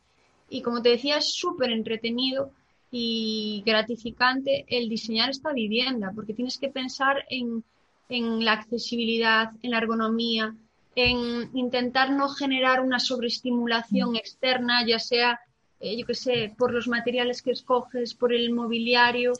Y 0.48 0.62
como 0.62 0.80
te 0.82 0.90
decía, 0.90 1.18
es 1.18 1.34
súper 1.34 1.70
entretenido 1.70 2.52
y 2.96 3.64
gratificante 3.66 4.64
el 4.68 4.88
diseñar 4.88 5.28
esta 5.28 5.52
vivienda, 5.52 6.12
porque 6.14 6.32
tienes 6.32 6.58
que 6.58 6.68
pensar 6.68 7.24
en, 7.28 7.64
la 8.08 8.52
accesibilidad, 8.52 9.50
en 9.62 9.72
la 9.72 9.78
ergonomía, 9.78 10.54
en 10.96 11.50
intentar 11.56 12.10
no 12.10 12.28
generar 12.28 12.80
una 12.80 12.98
sobreestimulación 12.98 14.12
mm. 14.12 14.16
externa, 14.16 14.86
ya 14.86 14.98
sea, 14.98 15.40
eh, 15.80 15.96
yo 15.96 16.06
qué 16.06 16.14
sé, 16.14 16.54
por 16.56 16.72
los 16.72 16.88
materiales 16.88 17.42
que 17.42 17.52
escoges, 17.52 18.14
por 18.14 18.32
el 18.32 18.52
mobiliario, 18.52 19.32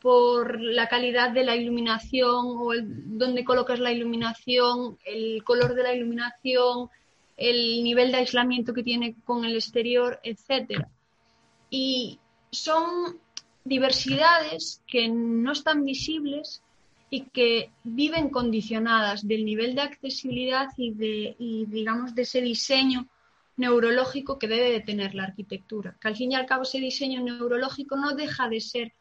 por 0.00 0.60
la 0.60 0.88
calidad 0.88 1.30
de 1.30 1.44
la 1.44 1.56
iluminación 1.56 2.46
o 2.58 2.72
el, 2.72 3.18
dónde 3.18 3.44
colocas 3.44 3.80
la 3.80 3.92
iluminación, 3.92 4.98
el 5.04 5.44
color 5.44 5.74
de 5.74 5.82
la 5.82 5.94
iluminación, 5.94 6.88
el 7.36 7.82
nivel 7.82 8.12
de 8.12 8.18
aislamiento 8.18 8.72
que 8.72 8.82
tiene 8.82 9.16
con 9.24 9.44
el 9.44 9.54
exterior, 9.54 10.20
etcétera. 10.22 10.88
Y, 11.68 12.18
son 12.50 13.18
diversidades 13.64 14.82
que 14.86 15.08
no 15.08 15.52
están 15.52 15.84
visibles 15.84 16.62
y 17.10 17.22
que 17.22 17.70
viven 17.82 18.30
condicionadas 18.30 19.26
del 19.26 19.44
nivel 19.44 19.74
de 19.74 19.82
accesibilidad 19.82 20.68
y 20.76 20.92
de 20.92 21.36
digamos 21.68 22.14
de 22.14 22.22
ese 22.22 22.40
diseño 22.40 23.08
neurológico 23.56 24.38
que 24.38 24.48
debe 24.48 24.70
de 24.70 24.80
tener 24.80 25.14
la 25.14 25.24
arquitectura. 25.24 25.96
Que 26.00 26.08
al 26.08 26.16
fin 26.16 26.32
y 26.32 26.34
al 26.36 26.46
cabo 26.46 26.62
ese 26.62 26.78
diseño 26.78 27.22
neurológico 27.22 27.96
no 27.96 28.14
deja 28.14 28.48
de 28.48 28.60
ser 28.60 28.92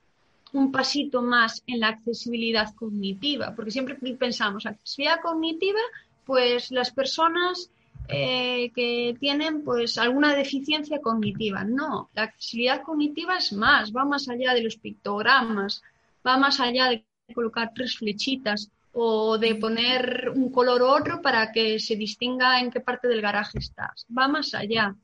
un 0.51 0.71
pasito 0.71 1.21
más 1.21 1.63
en 1.67 1.79
la 1.79 1.89
accesibilidad 1.89 2.73
cognitiva, 2.75 3.53
porque 3.55 3.71
siempre 3.71 3.95
pensamos 3.95 4.65
accesibilidad 4.65 5.21
cognitiva, 5.21 5.79
pues 6.25 6.71
las 6.71 6.91
personas 6.91 7.69
eh, 8.07 8.71
que 8.73 9.15
tienen 9.19 9.63
pues 9.63 9.97
alguna 9.99 10.35
deficiencia 10.35 10.99
cognitiva. 10.99 11.63
No, 11.63 12.09
la 12.15 12.23
accesibilidad 12.23 12.81
cognitiva 12.81 13.37
es 13.37 13.53
más, 13.53 13.95
va 13.95 14.03
más 14.03 14.27
allá 14.27 14.53
de 14.53 14.63
los 14.63 14.77
pictogramas, 14.77 15.83
va 16.25 16.37
más 16.37 16.59
allá 16.59 16.89
de 16.89 17.05
colocar 17.33 17.71
tres 17.73 17.97
flechitas 17.97 18.69
o 18.93 19.37
de 19.37 19.55
poner 19.55 20.31
un 20.35 20.51
color 20.51 20.81
u 20.81 20.87
otro 20.87 21.21
para 21.21 21.51
que 21.51 21.79
se 21.79 21.95
distinga 21.95 22.59
en 22.59 22.71
qué 22.71 22.79
parte 22.79 23.07
del 23.07 23.21
garaje 23.21 23.59
estás. 23.59 24.05
Va 24.15 24.27
más 24.27 24.53
allá. 24.53 24.95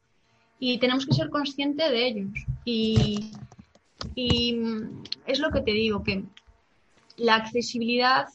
Y 0.60 0.78
tenemos 0.80 1.06
que 1.06 1.14
ser 1.14 1.30
conscientes 1.30 1.92
de 1.92 2.08
ellos. 2.08 2.30
Y, 2.64 3.32
Y 4.14 4.54
mm, 4.54 5.04
es 5.26 5.40
lo 5.40 5.50
que 5.52 5.62
te 5.62 5.72
digo, 5.72 6.04
que 6.04 6.24
la 7.18 7.36
accesibilidad 7.36 8.28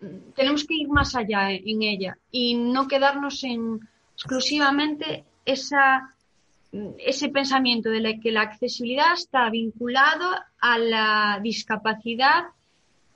mm, 0.00 0.32
tenemos 0.34 0.64
que 0.64 0.74
ir 0.74 0.88
más 0.88 1.14
allá 1.14 1.52
en 1.52 1.82
ella 1.82 2.18
y 2.30 2.54
no 2.54 2.88
quedarnos 2.88 3.42
en 3.44 3.80
exclusivamente 4.14 5.24
esa, 5.44 6.14
mm, 6.72 6.88
ese 6.98 7.28
pensamiento 7.28 7.88
de 7.90 8.20
que 8.20 8.32
la 8.32 8.42
accesibilidad 8.42 9.14
está 9.14 9.48
vinculado 9.50 10.26
a 10.60 10.78
la 10.78 11.40
discapacidad 11.42 12.44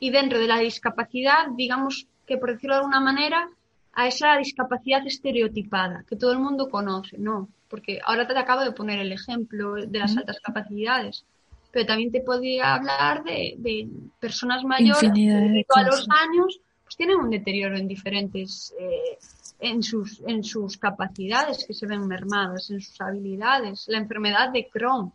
y 0.00 0.10
dentro 0.10 0.38
de 0.38 0.46
la 0.46 0.58
discapacidad, 0.58 1.48
digamos 1.56 2.06
que 2.26 2.36
por 2.36 2.52
decirlo 2.52 2.74
de 2.74 2.80
alguna 2.80 3.00
manera, 3.00 3.48
a 3.92 4.06
esa 4.06 4.36
discapacidad 4.36 5.04
estereotipada 5.06 6.04
que 6.08 6.16
todo 6.16 6.32
el 6.32 6.38
mundo 6.38 6.68
conoce, 6.68 7.18
¿no? 7.18 7.48
Porque 7.68 8.00
ahora 8.04 8.26
te 8.26 8.38
acabo 8.38 8.62
de 8.62 8.72
poner 8.72 9.00
el 9.00 9.12
ejemplo 9.12 9.74
de 9.74 9.98
las 9.98 10.16
altas 10.16 10.38
capacidades, 10.40 11.24
pero 11.72 11.86
también 11.86 12.12
te 12.12 12.20
podría 12.20 12.74
hablar 12.74 13.24
de, 13.24 13.88
personas 14.20 14.62
mayores 14.64 15.10
que 15.12 15.64
a 15.74 15.82
los 15.82 16.06
años 16.10 16.60
pues 16.84 16.96
tienen 16.96 17.16
un 17.16 17.30
deterioro 17.30 17.76
en 17.76 17.88
diferentes 17.88 18.72
eh, 18.78 19.18
en 19.60 19.82
sus 19.82 20.22
en 20.26 20.44
sus 20.44 20.78
capacidades 20.78 21.64
que 21.66 21.74
se 21.74 21.86
ven 21.86 22.06
mermadas, 22.06 22.70
en 22.70 22.80
sus 22.80 23.00
habilidades. 23.00 23.86
La 23.88 23.98
enfermedad 23.98 24.50
de 24.50 24.68
Crohn 24.68 25.12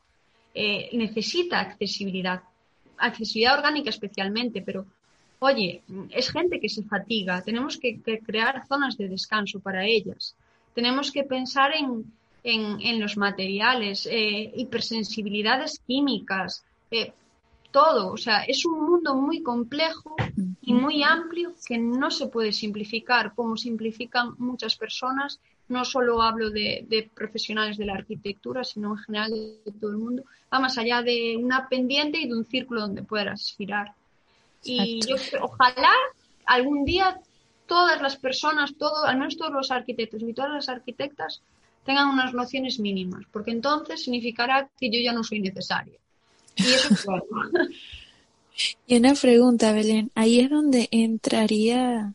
eh, 0.53 0.89
necesita 0.93 1.61
accesibilidad, 1.61 2.41
accesibilidad 3.05 3.57
orgánica 3.57 3.89
especialmente, 3.89 4.62
pero 4.62 4.86
oye, 5.39 5.81
es 6.10 6.31
gente 6.31 6.60
que 6.60 6.69
se 6.69 6.83
fatiga, 6.83 7.41
tenemos 7.41 7.77
que, 7.77 8.00
crear 8.25 8.65
zonas 8.67 8.98
de 8.98 9.10
descanso 9.10 9.60
para 9.60 9.86
ellas, 9.86 10.36
tenemos 10.74 11.12
que 11.12 11.24
pensar 11.24 11.72
en, 11.74 12.12
en, 12.43 13.00
los 13.00 13.17
materiales, 13.17 14.07
eh, 14.10 14.51
hipersensibilidades 14.55 15.79
químicas, 15.86 16.63
eh, 16.91 17.13
todo. 17.74 18.13
O 18.13 18.17
sea, 18.17 18.43
es 18.43 18.65
un 18.65 18.79
mundo 18.86 19.15
muy 19.15 19.41
complejo 19.41 20.15
y 20.62 20.74
muy 20.74 21.03
amplio 21.03 21.53
que 21.65 21.77
no 21.77 22.10
se 22.10 22.27
puede 22.27 22.53
simplificar 22.53 23.33
como 23.36 23.57
simplifican 23.57 24.36
muchas 24.38 24.77
personas. 24.77 25.41
No 25.70 25.86
solo 25.86 26.22
hablo 26.22 26.50
de, 26.50 26.86
de 26.88 27.10
profesionales 27.13 27.77
de 27.77 27.86
la 27.86 27.93
arquitectura, 27.93 28.63
sino 28.63 28.91
en 28.91 28.98
general 28.98 29.32
de, 29.32 29.72
todo 29.79 29.91
el 29.91 29.98
mundo. 29.98 30.24
Va 30.53 30.60
más 30.60 30.77
allá 30.77 31.01
de 31.01 31.38
una 31.38 31.67
pendiente 31.70 32.20
y 32.20 32.27
de 32.27 32.36
un 32.36 32.46
círculo 32.46 32.82
donde 32.82 33.03
puedas 33.03 33.53
girar. 33.58 33.93
Y 34.63 35.00
yo 35.08 35.15
ojalá 35.41 35.91
algún 36.46 36.86
día 36.86 37.20
todas 37.67 38.01
las 38.01 38.17
personas, 38.17 38.75
todo, 38.77 39.05
al 39.05 39.17
menos 39.17 39.38
todos 39.38 39.51
los 39.51 39.72
arquitectos 39.72 40.22
y 40.22 40.34
todas 40.34 40.51
las 40.51 40.70
arquitectas 40.70 41.41
tengan 41.86 42.10
unas 42.10 42.34
nociones 42.34 42.79
mínimas, 42.79 43.25
porque 43.32 43.51
entonces 43.51 44.03
significará 44.03 44.70
que 44.79 44.89
yo 44.89 45.00
ya 45.00 45.13
no 45.13 45.24
soy 45.24 45.39
necesaria. 45.39 46.00
Y 46.55 46.63
eso 46.63 46.93
es 46.93 47.05
bueno. 47.05 47.24
Y 48.86 48.98
una 48.98 49.15
pregunta, 49.15 49.72
Belén, 49.72 50.12
ahí 50.13 50.39
es 50.39 50.50
donde 50.50 50.88
entraría 50.91 52.13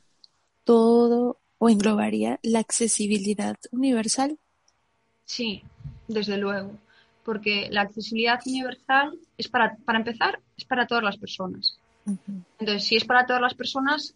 todo 0.63 1.38
o 1.59 1.69
englobaría 1.69 2.39
la 2.43 2.61
accesibilidad 2.61 3.57
universal. 3.73 4.39
Sí, 5.25 5.63
desde 6.07 6.39
luego, 6.39 6.73
porque 7.25 7.69
la 7.71 7.83
accesibilidad 7.83 8.41
universal 8.47 9.19
es 9.37 9.49
para, 9.49 9.77
para 9.85 9.99
empezar, 9.99 10.41
es 10.57 10.65
para 10.65 10.87
todas 10.87 11.05
las 11.05 11.17
personas. 11.19 11.79
Entonces, 12.59 12.85
si 12.85 12.97
es 12.97 13.05
para 13.05 13.27
todas 13.27 13.43
las 13.43 13.55
personas, 13.55 14.15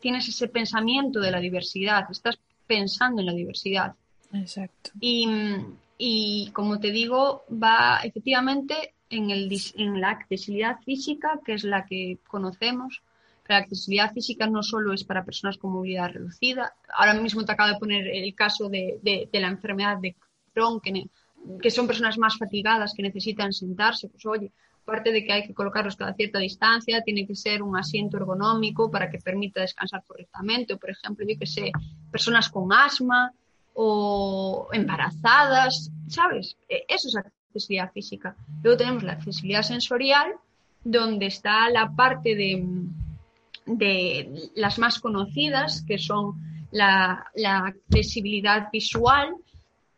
tienes 0.00 0.28
ese 0.28 0.48
pensamiento 0.48 1.20
de 1.20 1.30
la 1.30 1.40
diversidad, 1.40 2.10
estás 2.10 2.38
pensando 2.66 3.20
en 3.20 3.26
la 3.26 3.32
diversidad. 3.32 3.94
Exacto. 4.32 4.90
Y, 5.00 6.50
como 6.52 6.80
te 6.80 6.90
digo, 6.90 7.44
va 7.50 8.00
efectivamente 8.02 8.94
en, 9.10 9.30
el, 9.30 9.50
en 9.76 10.00
la 10.00 10.10
accesibilidad 10.10 10.78
física, 10.80 11.40
que 11.44 11.54
es 11.54 11.64
la 11.64 11.86
que 11.86 12.18
conocemos. 12.26 13.02
La 13.48 13.58
accesibilidad 13.58 14.12
física 14.12 14.46
no 14.46 14.62
solo 14.62 14.92
es 14.92 15.04
para 15.04 15.24
personas 15.24 15.58
con 15.58 15.72
movilidad 15.72 16.12
reducida. 16.12 16.74
Ahora 16.94 17.14
mismo 17.14 17.44
te 17.44 17.52
acabo 17.52 17.72
de 17.72 17.78
poner 17.78 18.06
el 18.06 18.34
caso 18.34 18.68
de, 18.68 19.28
la 19.32 19.48
enfermedad 19.48 19.98
de 19.98 20.16
Crohn, 20.52 20.80
que, 20.80 21.08
que 21.60 21.70
son 21.70 21.86
personas 21.86 22.16
más 22.18 22.38
fatigadas 22.38 22.94
que 22.94 23.02
necesitan 23.02 23.52
sentarse. 23.52 24.08
Pues 24.08 24.24
oye, 24.26 24.50
aparte 24.82 25.12
de 25.12 25.24
que 25.24 25.32
hay 25.32 25.46
que 25.46 25.54
colocarlos 25.54 25.96
cada 25.96 26.14
cierta 26.14 26.38
distancia, 26.38 27.02
tiene 27.02 27.26
que 27.26 27.34
ser 27.34 27.62
un 27.62 27.76
asiento 27.76 28.16
ergonómico 28.16 28.90
para 28.90 29.10
que 29.10 29.18
permita 29.18 29.60
descansar 29.60 30.02
correctamente. 30.06 30.74
O, 30.74 30.78
por 30.78 30.90
ejemplo, 30.90 31.26
yo 31.28 31.38
que 31.38 31.46
sé, 31.46 31.70
personas 32.10 32.48
con 32.48 32.72
asma, 32.72 33.32
o 33.74 34.68
embarazadas, 34.72 35.90
¿sabes? 36.08 36.56
E, 36.68 36.84
eso 36.88 37.08
es 37.08 37.16
accesibilidad 37.16 37.92
física. 37.92 38.36
Luego 38.62 38.78
tenemos 38.78 39.02
la 39.02 39.12
accesibilidad 39.12 39.62
sensorial, 39.62 40.32
donde 40.84 41.26
está 41.26 41.68
la 41.70 41.90
parte 41.90 42.34
de, 42.36 42.64
de 43.66 44.50
las 44.54 44.78
más 44.78 44.98
conocidas, 44.98 45.84
que 45.86 45.98
son 45.98 46.34
la, 46.70 47.30
accesibilidad 47.42 48.68
visual 48.72 49.34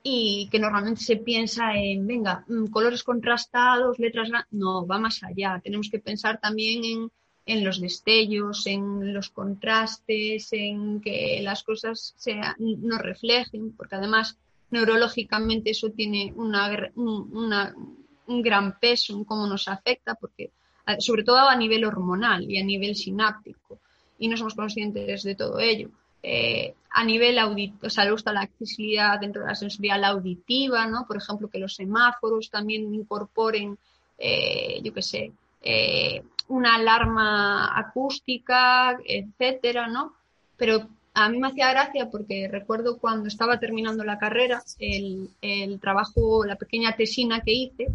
y 0.03 0.49
que 0.51 0.59
normalmente 0.59 1.03
se 1.03 1.17
piensa 1.17 1.75
en, 1.75 2.07
venga, 2.07 2.45
mm, 2.49 2.67
colores 2.67 3.03
contrastados, 3.03 3.99
letras... 3.99 4.31
No, 4.51 4.87
va 4.87 4.99
más 4.99 5.23
allá. 5.23 5.61
Tenemos 5.63 5.89
que 5.91 5.99
pensar 5.99 6.39
también 6.39 6.85
en 6.85 7.11
en 7.47 7.65
los 7.65 7.81
destellos, 7.81 8.67
en 8.67 9.15
los 9.15 9.31
contrastes, 9.31 10.49
en 10.53 11.01
que 11.01 11.41
las 11.43 11.63
cosas 11.63 12.13
se, 12.17 12.35
no 12.59 12.99
reflejen, 12.99 13.73
porque 13.77 13.95
además 13.95 14.37
neurológicamente 14.71 15.71
eso 15.71 15.91
tiene 15.91 16.33
una, 16.35 16.93
un 16.97 18.43
gran 18.43 18.79
peso 18.81 19.15
en 19.15 19.25
cómo 19.25 19.47
nos 19.47 19.69
afecta, 19.69 20.17
porque 20.17 20.51
sobre 20.99 21.25
todo 21.25 21.49
a 21.49 21.57
nivel 21.57 21.85
hormonal 21.85 22.51
y 22.51 22.59
a 22.59 22.65
nivel 22.65 22.95
sináptico, 22.95 23.79
y 24.19 24.29
no 24.29 24.37
somos 24.37 24.55
conscientes 24.55 25.23
de 25.23 25.35
todo 25.35 25.59
ello. 25.59 25.91
Eh, 26.23 26.75
a 26.91 27.05
nivel 27.05 27.39
auditivo, 27.39 27.87
o 27.87 27.91
sea, 27.91 28.05
le 28.05 28.15
la 28.33 28.41
accesibilidad 28.41 29.21
dentro 29.21 29.43
de 29.43 29.49
la 29.49 29.55
sensibilidad 29.55 30.03
auditiva, 30.05 30.87
¿no? 30.87 31.07
Por 31.07 31.19
ejemplo, 31.19 31.49
que 31.49 31.59
los 31.59 31.75
semáforos 31.75 32.51
también 32.51 32.93
incorporen, 32.95 33.79
eh, 34.19 34.81
yo 34.83 34.93
qué 34.95 35.03
sé, 35.03 35.33
eh, 35.63 36.23
una 36.49 36.77
alarma 36.77 37.79
acústica, 37.79 38.99
etcétera, 39.05 39.89
¿no? 39.89 40.15
Pero 40.57 40.89
a 41.15 41.29
mí 41.29 41.39
me 41.39 41.49
hacía 41.49 41.71
gracia 41.71 42.11
porque 42.11 42.49
recuerdo 42.49 42.99
cuando 42.99 43.29
estaba 43.29 43.59
terminando 43.59 44.05
la 44.05 44.19
carrera, 44.19 44.63
el, 44.79 45.79
trabajo, 45.81 46.45
la 46.45 46.57
pequeña 46.57 46.97
tesina 46.97 47.41
que 47.41 47.53
hice, 47.53 47.89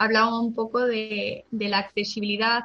hablaba 0.00 0.40
un 0.40 0.54
poco 0.54 0.86
de, 0.86 1.44
la 1.50 1.78
accesibilidad, 1.78 2.64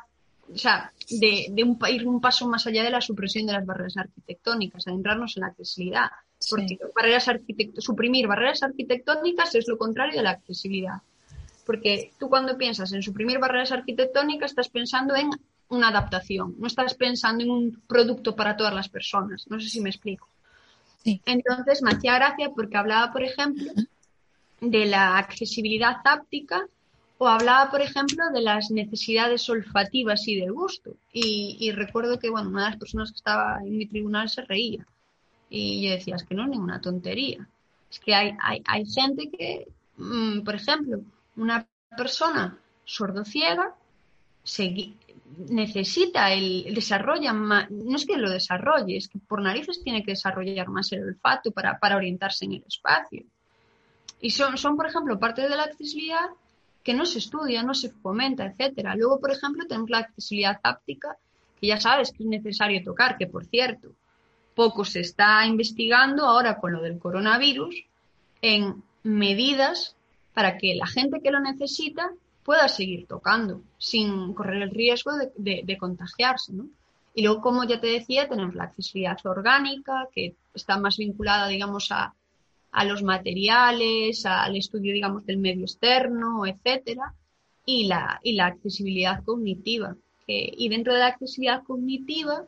o 0.52 0.58
sea, 0.58 0.94
de, 1.10 1.54
un, 1.66 1.78
ir 1.90 2.08
un 2.08 2.22
paso 2.22 2.48
más 2.48 2.66
allá 2.66 2.82
de 2.82 2.90
la 2.90 3.02
supresión 3.02 3.46
de 3.46 3.52
las 3.52 3.66
barreras 3.66 3.98
arquitectónicas, 3.98 4.88
adentrarnos 4.88 5.36
en 5.36 5.42
la 5.42 5.48
accesibilidad. 5.48 6.10
Porque 6.50 6.80
barreras 6.96 7.30
suprimir 7.80 8.28
barreras 8.28 8.64
arquitectónicas 8.64 9.54
es 9.56 9.68
lo 9.68 9.78
contrario 9.78 10.16
de 10.16 10.24
la 10.24 10.30
accesibilidad. 10.32 11.02
Porque 11.66 12.14
tú 12.18 12.30
cuando 12.30 12.58
piensas 12.58 12.94
en 12.94 13.04
suprimir 13.04 13.38
barreras 13.38 13.74
arquitectónicas 13.74 14.52
estás 14.52 14.70
pensando 14.70 15.14
en 15.18 15.30
una 15.68 15.90
adaptación, 15.90 16.56
no 16.58 16.68
estás 16.68 16.94
pensando 16.94 17.44
en 17.44 17.52
un 17.52 17.82
producto 17.86 18.34
para 18.34 18.56
todas 18.56 18.74
las 18.74 18.88
personas. 18.88 19.46
No 19.50 19.60
sé 19.60 19.68
si 19.68 19.82
me 19.82 19.90
explico. 19.90 20.30
Entonces 21.04 21.82
me 21.82 21.92
hacía 21.92 22.16
gracia 22.16 22.52
porque 22.56 22.78
hablaba, 22.78 23.12
por 23.12 23.24
ejemplo, 23.24 23.74
de 24.62 24.86
la 24.86 25.18
accesibilidad 25.18 25.98
táctica 26.02 26.66
o 27.18 27.28
hablaba, 27.28 27.72
por 27.72 27.82
ejemplo, 27.82 28.30
de 28.34 28.42
las 28.42 28.72
necesidades 28.72 29.50
olfativas 29.50 30.28
y 30.28 30.40
del 30.40 30.52
gusto. 30.52 30.96
Y, 31.14 31.72
recuerdo 31.72 32.20
que, 32.20 32.30
bueno, 32.30 32.50
una 32.50 32.66
de 32.66 32.70
las 32.72 32.80
personas 32.80 33.12
que 33.12 33.18
estaba 33.18 33.60
en 33.64 33.78
mi 33.78 33.86
tribunal 33.86 34.30
se 34.30 34.42
reía. 34.42 34.86
Y 35.50 35.86
yo 35.88 35.92
decía, 35.92 36.16
es 36.16 36.24
que 36.24 36.36
no 36.36 36.44
es 36.44 36.50
ninguna 36.50 36.82
tontería. 36.82 37.48
Es 37.90 38.00
que 38.00 38.14
hay, 38.14 38.36
hay, 38.42 38.62
hay 38.66 38.86
gente 38.86 39.30
que, 39.30 39.68
mm, 39.98 40.42
por 40.42 40.56
ejemplo, 40.56 41.02
una 41.38 41.66
persona 41.96 42.58
sordociega 42.84 43.74
necesita 45.50 46.32
el, 46.34 46.74
desarrolla 46.74 47.34
más, 47.34 47.70
no 47.72 47.96
es 47.96 48.06
que 48.06 48.18
lo 48.18 48.30
desarrolle, 48.30 48.98
es 48.98 49.08
que 49.08 49.20
por 49.20 49.42
narices 49.42 49.82
tiene 49.84 50.04
que 50.04 50.12
desarrollar 50.12 50.68
más 50.68 50.92
el 50.92 51.04
olfato 51.04 51.52
para, 51.52 51.80
orientarse 51.96 52.46
en 52.46 52.54
el 52.54 52.64
espacio. 52.68 53.24
Y 54.22 54.32
son, 54.32 54.58
son, 54.58 54.76
por 54.76 54.88
ejemplo, 54.88 55.20
parte 55.20 55.42
de 55.42 55.56
la 55.56 55.64
accesibilidad 55.64 56.30
que 56.86 56.94
no 56.94 57.06
se 57.08 57.18
estudia, 57.18 57.64
no 57.64 57.74
se 57.74 57.90
fomenta, 57.90 58.46
etcétera. 58.46 58.96
Luego, 58.96 59.20
por 59.20 59.32
ejemplo, 59.32 59.66
tenemos 59.68 59.90
la 59.90 59.98
accesibilidad 59.98 60.62
táctica, 60.62 61.18
que 61.60 61.68
ya 61.68 61.80
sabes 61.82 62.12
que 62.12 62.24
es 62.24 62.30
necesario 62.30 62.84
tocar, 62.84 63.18
que 63.18 63.26
por 63.26 63.44
cierto, 63.46 63.90
poco 64.54 64.86
se 64.86 65.00
está 65.00 65.46
investigando 65.48 66.26
ahora 66.26 66.60
con 66.60 66.74
lo 66.74 66.84
del 66.84 67.00
coronavirus 67.00 67.76
en 68.44 68.84
medidas 69.02 69.96
para 70.36 70.60
que 70.60 70.76
la 70.76 70.86
gente 70.86 71.22
que 71.22 71.32
lo 71.32 71.40
necesita 71.40 72.12
pueda 72.44 72.68
seguir 72.68 73.08
tocando 73.08 73.62
sin 73.80 74.36
correr 74.36 74.62
el 74.62 74.70
riesgo 74.70 75.12
de, 75.36 75.78
contagiarse. 75.80 76.54
¿no? 76.54 76.68
Y 77.16 77.24
luego, 77.24 77.42
como 77.42 77.64
ya 77.64 77.82
te 77.82 77.88
decía, 77.88 78.30
tenemos 78.30 78.54
la 78.54 78.66
accesibilidad 78.66 79.18
orgánica, 79.26 80.08
que 80.14 80.36
está 80.54 80.78
más 80.78 80.98
vinculada, 80.98 81.48
digamos, 81.48 81.92
a, 81.92 82.14
los 82.84 83.04
materiales, 83.04 84.26
al 84.26 84.56
estudio, 84.56 84.92
digamos, 84.94 85.26
del 85.26 85.38
medio 85.38 85.64
externo, 85.64 86.46
etcétera. 86.46 87.14
y 87.66 87.88
la, 87.88 88.20
y 88.24 88.34
la 88.34 88.48
accesibilidad 88.48 89.24
cognitiva. 89.24 89.96
y 90.28 90.70
dentro 90.70 90.94
de 90.94 91.00
la 91.00 91.08
accesibilidad 91.08 91.64
cognitiva, 91.64 92.46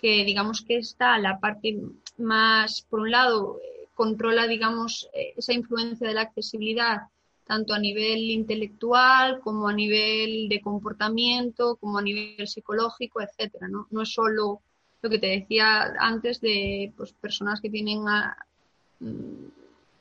que 0.00 0.24
digamos 0.24 0.62
que 0.62 0.76
está 0.76 1.18
la 1.18 1.38
parte 1.40 1.78
más, 2.18 2.82
por 2.82 3.00
un 3.00 3.10
lado, 3.12 3.60
controla, 3.94 4.46
digamos, 4.46 5.08
esa 5.36 5.52
influencia 5.54 6.06
de 6.06 6.14
la 6.14 6.22
accesibilidad 6.22 7.08
tanto 7.46 7.74
a 7.74 7.78
nivel 7.78 8.30
intelectual 8.30 9.40
como 9.40 9.68
a 9.68 9.72
nivel 9.72 10.48
de 10.48 10.60
comportamiento, 10.60 11.76
como 11.76 11.98
a 11.98 12.02
nivel 12.02 12.46
psicológico, 12.48 13.20
etcétera, 13.20 13.68
¿no? 13.68 13.86
Es 14.02 14.12
solo 14.12 14.60
lo 15.00 15.10
que 15.10 15.18
te 15.18 15.28
decía 15.28 15.94
antes 16.00 16.40
de 16.40 16.92
pues, 16.96 17.12
personas 17.12 17.60
que 17.60 17.70
tienen 17.70 18.00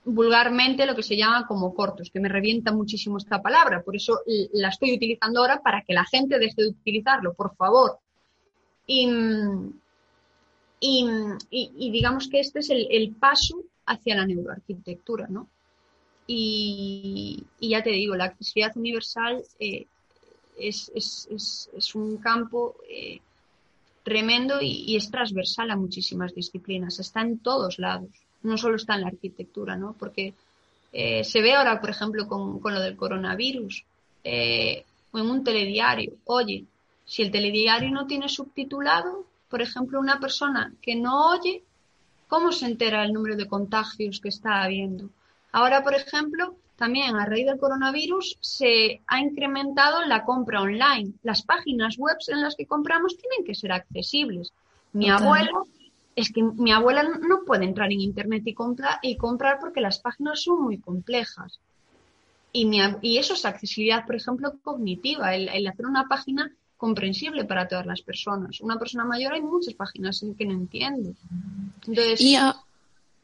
vulgarmente 0.05 0.86
lo 0.86 0.95
que 0.95 1.03
se 1.03 1.17
llama 1.17 1.47
como 1.47 1.73
cortos, 1.73 2.12
que 2.12 2.19
me 2.19 2.29
revienta 2.29 2.71
muchísimo 2.71 3.17
esta 3.17 3.41
palabra, 3.41 3.81
por 3.81 3.95
eso 3.95 4.19
la 4.53 4.69
estoy 4.69 4.93
utilizando 4.93 5.39
ahora 5.39 5.62
para 5.62 5.81
que 5.81 5.93
la 5.93 6.05
gente 6.05 6.38
deje 6.38 6.62
de 6.62 6.67
utilizarlo, 6.69 7.34
por 7.34 7.55
favor. 7.55 7.99
Y, 8.88 9.10
digamos 11.91 12.27
que 12.29 12.39
este 12.39 12.60
es 12.60 12.69
el, 12.69 13.15
paso 13.19 13.63
hacia 13.88 14.15
la 14.15 14.25
neuroarquitectura, 14.25 15.27
¿no? 15.27 15.49
Y, 16.27 17.43
ya 17.60 17.81
te 17.84 17.91
digo, 17.91 18.15
la 18.15 18.25
accesibilidad 18.25 18.77
universal 18.77 19.43
eh, 19.60 19.88
es, 20.58 21.95
un 21.95 22.17
campo 22.17 22.75
eh, 22.88 23.21
tremendo 24.03 24.60
y, 24.62 24.95
es 24.95 25.10
transversal 25.10 25.71
a 25.71 25.75
muchísimas 25.75 26.36
disciplinas, 26.36 26.99
está 26.99 27.21
en 27.21 27.39
todos 27.39 27.79
lados, 27.79 28.25
no 28.45 28.58
solo 28.58 28.75
está 28.75 28.95
en 28.95 29.01
la 29.01 29.08
arquitectura, 29.08 29.75
¿no? 29.75 29.95
Porque 29.97 30.34
eh, 30.93 31.23
se 31.23 31.41
ve 31.41 31.53
ahora, 31.53 31.79
por 31.81 31.89
ejemplo, 31.89 32.27
con, 32.27 32.62
lo 32.63 32.79
del 32.79 32.95
coronavirus, 32.95 33.84
eh, 34.23 34.86
o 35.12 35.19
en 35.19 35.29
un 35.29 35.43
telediario, 35.43 36.13
oye, 36.25 36.65
si 37.05 37.21
el 37.21 37.31
telediario 37.31 37.91
no 37.91 38.08
tiene 38.08 38.29
subtitulado, 38.29 39.25
por 39.49 39.62
ejemplo, 39.62 39.99
una 39.99 40.19
persona 40.19 40.73
que 40.81 40.95
no 40.95 41.29
oye, 41.29 41.63
¿cómo 42.27 42.51
se 42.51 42.65
entera 42.65 43.03
el 43.03 43.13
número 43.13 43.36
de 43.36 43.47
contagios 43.47 44.19
que 44.19 44.29
está 44.29 44.63
habiendo? 44.63 45.10
Ahora, 45.51 45.84
por 45.84 45.93
ejemplo, 45.93 46.55
también 46.75 47.15
a 47.15 47.25
raíz 47.25 47.45
del 47.45 47.60
coronavirus 47.60 48.38
se 48.41 49.01
ha 49.08 49.19
incrementado 49.19 50.03
la 50.05 50.25
compra 50.25 50.62
online. 50.62 51.13
Las 51.23 51.43
páginas 51.43 51.97
web 51.97 52.17
en 52.27 52.41
las 52.41 52.55
que 52.55 52.65
compramos 52.65 53.15
tienen 53.17 53.45
que 53.45 53.55
ser 53.55 53.71
accesibles. 53.71 54.51
Mi 54.91 55.10
abuelo, 55.10 55.67
es 56.15 56.32
que 56.32 56.41
mi 56.41 56.71
abuela 56.71 57.04
no 57.04 57.43
puede 57.45 57.65
entrar 57.65 57.91
en 57.91 57.99
internet 57.99 58.43
y, 58.45 58.54
comprar 59.17 59.60
porque 59.60 59.82
las 59.82 59.99
páginas 59.99 60.41
son 60.41 60.63
muy 60.63 60.78
complejas. 60.78 61.60
Y, 62.54 62.71
y 63.01 63.17
eso 63.17 63.34
es 63.34 63.43
accesibilidad, 63.43 64.06
por 64.06 64.15
ejemplo, 64.15 64.54
cognitiva, 64.63 65.36
el, 65.36 65.67
hacer 65.67 65.86
una 65.86 66.08
página 66.08 66.51
comprensible 66.78 67.43
para 67.43 67.67
todas 67.67 67.86
las 67.86 68.01
personas. 68.01 68.62
Una 68.62 68.80
persona 68.80 69.04
mayor 69.04 69.34
hay 69.34 69.41
muchas 69.41 69.73
páginas 69.73 70.23
en 70.23 70.36
que 70.36 70.45
no 70.45 70.54
entiende. 70.54 71.15
Entonces, 71.86 72.21
y 72.21 72.38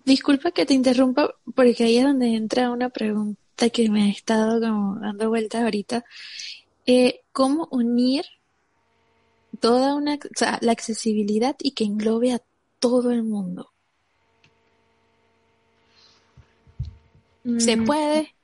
disculpa 0.03 0.51
que 0.51 0.65
te 0.65 0.73
interrumpa 0.73 1.33
porque 1.55 1.83
ahí 1.85 1.97
es 1.97 2.03
donde 2.03 2.35
entra 2.35 2.71
una 2.71 2.89
pregunta 2.89 3.69
que 3.71 3.89
me 3.89 4.03
ha 4.03 4.09
estado 4.09 4.59
dando 4.59 5.29
vueltas 5.29 5.63
ahorita, 5.63 6.03
eh, 6.85 7.21
cómo 7.31 7.67
unir 7.71 8.25
toda 9.59 9.95
una, 9.95 10.17
la 10.61 10.71
accesibilidad 10.71 11.55
y 11.61 11.71
que 11.71 11.83
englobe 11.83 12.33
a 12.33 12.41
todo 12.81 13.11
el 13.11 13.23
mundo. 13.23 13.71
¿Se 17.59 17.77
mm, 17.77 17.85
puede? 17.85 18.35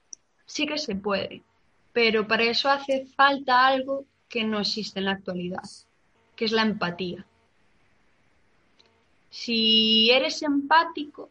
Sí 0.45 0.65
que 0.65 0.77
se 0.77 0.95
puede, 0.95 1.43
pero 1.91 2.27
para 2.27 2.43
eso 2.43 2.69
hace 2.69 3.07
falta 3.07 3.67
algo 3.67 4.05
que 4.29 4.43
no 4.43 4.59
existe 4.59 4.99
en 4.99 5.05
la 5.05 5.11
actualidad, 5.13 5.63
que 6.35 6.45
es 6.45 6.51
la 6.51 6.61
empatía. 6.61 7.25
Si 9.29 10.09
eres 10.11 10.41
empático, 10.43 11.29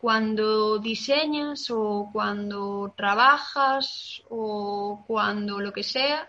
cuando 0.00 0.78
diseñas 0.78 1.70
o 1.70 2.08
cuando 2.12 2.94
trabajas 2.96 4.22
o 4.30 5.04
cuando 5.06 5.60
lo 5.60 5.72
que 5.72 5.82
sea, 5.82 6.28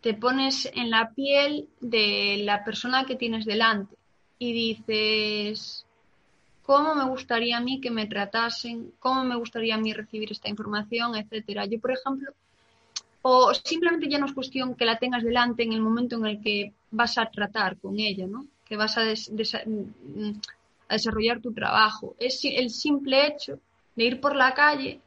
te 0.00 0.14
pones 0.14 0.68
en 0.74 0.90
la 0.90 1.10
piel 1.10 1.68
de 1.80 2.42
la 2.44 2.64
persona 2.64 3.04
que 3.06 3.16
tienes 3.16 3.44
delante 3.44 3.96
y 4.38 4.52
dices, 4.52 5.86
¿cómo 6.62 6.94
me 6.94 7.04
gustaría 7.04 7.58
a 7.58 7.60
mí 7.60 7.80
que 7.80 7.90
me 7.90 8.06
tratasen? 8.06 8.92
¿Cómo 8.98 9.24
me 9.24 9.36
gustaría 9.36 9.74
a 9.74 9.78
mí 9.78 9.92
recibir 9.92 10.32
esta 10.32 10.48
información? 10.48 11.16
Etcétera. 11.16 11.66
Yo, 11.66 11.80
por 11.80 11.92
ejemplo, 11.92 12.32
o 13.22 13.54
simplemente 13.54 14.08
ya 14.08 14.18
no 14.18 14.26
es 14.26 14.32
cuestión 14.32 14.74
que 14.74 14.84
la 14.84 14.98
tengas 14.98 15.22
delante 15.22 15.62
en 15.62 15.72
el 15.72 15.80
momento 15.80 16.16
en 16.16 16.26
el 16.26 16.42
que 16.42 16.72
vas 16.90 17.16
a 17.16 17.26
tratar 17.26 17.78
con 17.78 17.98
ella, 17.98 18.26
¿no? 18.26 18.46
Que 18.66 18.76
vas 18.76 18.98
a 18.98 19.02
a 19.02 20.94
desarrollar 20.94 21.40
tu 21.40 21.52
trabajo. 21.52 22.14
Es 22.18 22.44
el 22.44 22.68
simple 22.70 23.26
hecho 23.26 23.58
de 23.96 24.04
ir 24.04 24.20
por 24.20 24.36
la 24.36 24.52
calle 24.52 25.00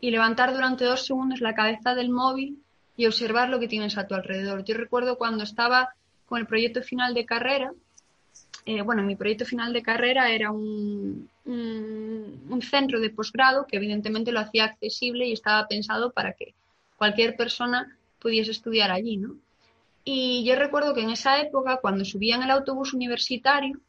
y 0.00 0.10
levantar 0.10 0.54
durante 0.54 0.84
dos 0.84 1.04
segundos 1.04 1.40
la 1.40 1.54
cabeza 1.54 1.94
del 1.94 2.08
móvil 2.08 2.62
y 2.96 3.06
observar 3.06 3.48
lo 3.48 3.60
que 3.60 3.68
tienes 3.68 3.98
a 3.98 4.06
tu 4.06 4.14
alrededor. 4.14 4.64
Yo 4.64 4.74
recuerdo 4.74 5.18
cuando 5.18 5.44
estaba 5.44 5.90
con 6.26 6.40
el 6.40 6.46
proyecto 6.46 6.82
final 6.82 7.14
de 7.14 7.26
carrera, 7.26 7.72
eh, 8.68 8.82
bueno, 8.82 9.02
mi 9.02 9.16
proyecto 9.16 9.46
final 9.46 9.72
de 9.72 9.80
carrera 9.80 10.30
era 10.30 10.50
un, 10.50 11.30
centro 12.60 13.00
de 13.00 13.08
posgrado 13.08 13.66
que 13.66 13.78
evidentemente 13.78 14.30
lo 14.30 14.40
hacía 14.40 14.64
accesible 14.64 15.26
y 15.26 15.32
estaba 15.32 15.66
pensado 15.66 16.10
para 16.10 16.34
que 16.34 16.52
cualquier 16.98 17.34
persona 17.34 17.96
pudiese 18.18 18.50
estudiar 18.50 18.90
allí, 18.90 19.16
¿no? 19.16 19.36
Y 20.04 20.44
yo 20.44 20.54
recuerdo 20.54 20.92
que 20.92 21.00
en 21.00 21.08
esa 21.08 21.40
época, 21.40 21.78
cuando 21.80 22.04
subía 22.04 22.36
en 22.36 22.42
el 22.42 22.50
autobús 22.50 22.92
universitario, 22.92 23.80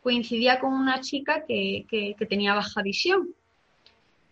coincidía 0.00 0.60
con 0.60 0.74
una 0.74 1.00
chica 1.00 1.44
que, 1.44 2.14
tenía 2.28 2.54
baja 2.54 2.82
visión 2.82 3.34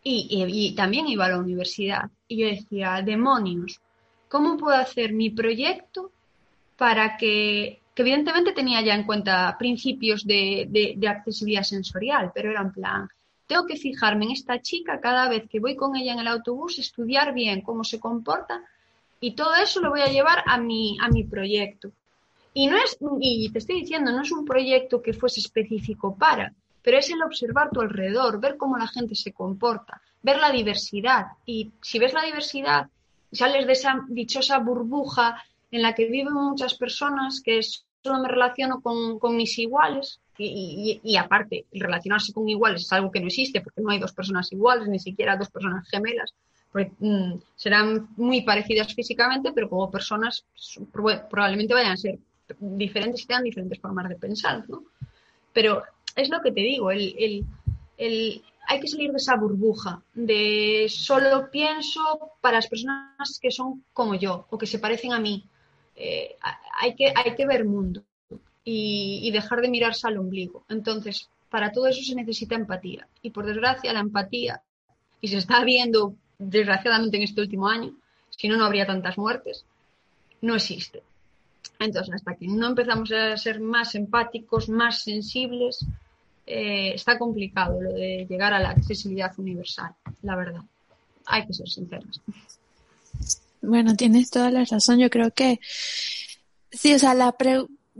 y, 0.04 0.74
también 0.76 1.08
iba 1.08 1.26
a 1.26 1.30
la 1.30 1.38
universidad. 1.38 2.08
Y 2.28 2.36
yo 2.36 2.46
decía, 2.46 3.02
demonios, 3.04 3.80
¿cómo 4.28 4.58
puedo 4.58 4.76
hacer 4.76 5.12
mi 5.12 5.30
proyecto 5.30 6.12
para 6.76 7.16
que, 7.16 7.80
que 7.98 8.02
evidentemente 8.02 8.52
tenía 8.52 8.80
ya 8.80 8.94
en 8.94 9.02
cuenta 9.02 9.56
principios 9.58 10.24
de, 10.24 10.96
accesibilidad 11.08 11.64
sensorial, 11.64 12.30
pero 12.32 12.48
era 12.52 12.60
en 12.60 12.70
plan, 12.70 13.08
tengo 13.44 13.66
que 13.66 13.76
fijarme 13.76 14.26
en 14.26 14.30
esta 14.30 14.62
chica 14.62 15.00
cada 15.00 15.28
vez 15.28 15.48
que 15.50 15.58
voy 15.58 15.74
con 15.74 15.96
ella 15.96 16.12
en 16.12 16.20
el 16.20 16.28
autobús, 16.28 16.78
estudiar 16.78 17.34
bien 17.34 17.60
cómo 17.60 17.82
se 17.82 17.98
comporta 17.98 18.62
y 19.18 19.32
todo 19.32 19.52
eso 19.56 19.80
lo 19.80 19.90
voy 19.90 20.02
a 20.02 20.12
llevar 20.12 20.44
a 20.46 20.58
mi, 20.58 20.96
a 21.00 21.08
mi 21.08 21.24
proyecto. 21.24 21.90
Y 22.54 22.68
no 22.68 22.76
es, 22.76 22.96
y 23.18 23.50
te 23.50 23.58
estoy 23.58 23.80
diciendo, 23.80 24.12
no 24.12 24.22
es 24.22 24.30
un 24.30 24.44
proyecto 24.44 25.02
que 25.02 25.12
fuese 25.12 25.40
específico 25.40 26.14
para, 26.14 26.52
pero 26.80 26.98
es 26.98 27.10
el 27.10 27.20
observar 27.20 27.70
tu 27.70 27.80
alrededor, 27.80 28.38
ver 28.38 28.56
cómo 28.56 28.78
la 28.78 28.86
gente 28.86 29.16
se 29.16 29.32
comporta, 29.32 30.00
ver 30.22 30.38
la 30.38 30.52
diversidad. 30.52 31.26
Y 31.44 31.72
si 31.82 31.98
ves 31.98 32.12
la 32.12 32.22
diversidad, 32.22 32.90
sales 33.32 33.66
de 33.66 33.72
esa 33.72 34.04
dichosa 34.06 34.58
burbuja 34.58 35.42
en 35.72 35.82
la 35.82 35.96
que 35.96 36.06
viven 36.06 36.32
muchas 36.32 36.74
personas, 36.74 37.40
que 37.40 37.58
solo 38.02 38.20
me 38.20 38.28
relaciono 38.28 38.80
con, 38.80 39.36
mis 39.36 39.58
iguales, 39.58 40.20
y, 40.36 41.00
y, 41.02 41.16
aparte, 41.16 41.66
el 41.72 41.80
relacionarse 41.80 42.32
con 42.32 42.48
iguales 42.48 42.82
es 42.82 42.92
algo 42.92 43.10
que 43.10 43.20
no 43.20 43.26
existe, 43.26 43.60
porque 43.60 43.80
no 43.80 43.90
hay 43.90 43.98
dos 43.98 44.12
personas 44.12 44.52
iguales, 44.52 44.88
ni 44.88 45.00
siquiera 45.00 45.36
dos 45.36 45.50
personas 45.50 45.88
gemelas, 45.88 46.32
porque 46.70 46.92
mm, 46.98 47.34
serán 47.56 48.08
muy 48.16 48.42
parecidas 48.42 48.94
físicamente, 48.94 49.52
pero 49.52 49.68
como 49.68 49.90
personas 49.90 50.44
probablemente 50.92 51.74
vayan 51.74 51.92
a 51.92 51.96
ser 51.96 52.18
diferentes 52.60 53.22
y 53.22 53.26
tengan 53.26 53.44
diferentes 53.44 53.80
formas 53.80 54.08
de 54.08 54.16
pensar, 54.16 54.64
¿no? 54.68 54.84
Pero 55.52 55.82
es 56.14 56.28
lo 56.30 56.40
que 56.40 56.52
te 56.52 56.60
digo, 56.60 56.90
el, 56.90 57.44
hay 57.96 58.80
que 58.80 58.88
salir 58.88 59.10
de 59.10 59.16
esa 59.16 59.36
burbuja 59.36 60.02
de 60.14 60.86
solo 60.88 61.50
pienso 61.50 62.00
para 62.40 62.58
las 62.58 62.68
personas 62.68 63.38
que 63.40 63.50
son 63.50 63.84
como 63.92 64.14
yo 64.14 64.46
o 64.50 64.58
que 64.58 64.66
se 64.66 64.78
parecen 64.78 65.12
a 65.12 65.20
mí. 65.20 65.44
Eh, 66.00 66.36
hay, 66.80 66.94
que, 66.94 67.12
hay 67.14 67.34
que 67.34 67.44
ver 67.44 67.64
mundo 67.64 68.04
y, 68.64 69.30
dejar 69.32 69.60
de 69.60 69.68
mirarse 69.68 70.06
al 70.06 70.18
ombligo. 70.18 70.64
Entonces, 70.68 71.28
para 71.50 71.72
todo 71.72 71.88
eso 71.88 72.02
se 72.02 72.14
necesita 72.14 72.54
empatía. 72.54 73.08
Y 73.20 73.30
por 73.30 73.46
desgracia, 73.46 73.92
la 73.92 74.00
empatía, 74.00 74.62
y 75.20 75.28
se 75.28 75.38
está 75.38 75.64
viendo 75.64 76.14
desgraciadamente 76.38 77.16
en 77.16 77.24
este 77.24 77.40
último 77.40 77.68
año, 77.68 77.94
si 78.30 78.46
no, 78.48 78.56
no 78.56 78.64
habría 78.64 78.86
tantas 78.86 79.18
muertes, 79.18 79.64
no 80.40 80.54
existe. 80.54 81.02
Entonces, 81.80 82.14
hasta 82.14 82.36
que 82.36 82.46
no 82.46 82.68
empezamos 82.68 83.10
a 83.10 83.36
ser 83.36 83.60
más 83.60 83.96
empáticos, 83.96 84.68
más 84.68 85.02
sensibles, 85.02 85.84
eh, 86.46 86.92
está 86.94 87.18
complicado 87.18 87.80
lo 87.80 87.92
de 87.92 88.24
llegar 88.28 88.54
a 88.54 88.60
la 88.60 88.70
accesibilidad 88.70 89.32
universal, 89.38 89.94
la 90.22 90.36
verdad. 90.36 90.62
Hay 91.26 91.44
que 91.46 91.54
ser 91.54 91.68
sinceros. 91.68 92.20
Bueno, 93.62 93.94
tienes 93.96 94.30
toda 94.30 94.50
la 94.50 94.64
razón. 94.64 94.98
Yo 94.98 95.10
creo 95.10 95.32
que 95.32 95.60
sí, 96.70 96.94
o 96.94 96.98
sea, 96.98 97.14
la 97.14 97.34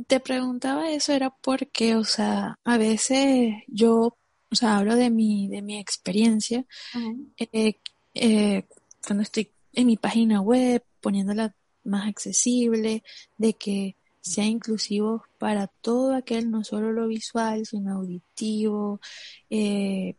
te 0.07 0.21
preguntaba 0.21 0.91
eso 0.91 1.13
era 1.13 1.31
porque, 1.31 1.97
o 1.97 2.05
sea, 2.05 2.59
a 2.65 2.79
veces 2.79 3.55
yo, 3.67 4.17
o 4.51 4.55
sea, 4.55 4.77
hablo 4.77 4.95
de 4.97 5.11
mi, 5.11 5.49
de 5.49 5.63
mi 5.63 5.79
experiencia, 5.79 6.65
eh, 7.39 7.75
eh, 8.15 8.65
cuando 9.05 9.23
estoy 9.23 9.51
en 9.73 9.87
mi 9.87 9.97
página 9.97 10.41
web, 10.41 10.85
poniéndola 11.01 11.55
más 11.85 12.09
accesible, 12.09 13.03
de 13.37 13.55
que 13.55 13.97
sea 14.21 14.45
inclusivo 14.45 15.25
para 15.39 15.67
todo 15.67 16.15
aquel, 16.15 16.51
no 16.51 16.65
solo 16.65 16.93
lo 16.93 17.09
visual, 17.09 17.67
sino 17.67 17.95
auditivo, 17.95 19.01
eh, 19.51 20.17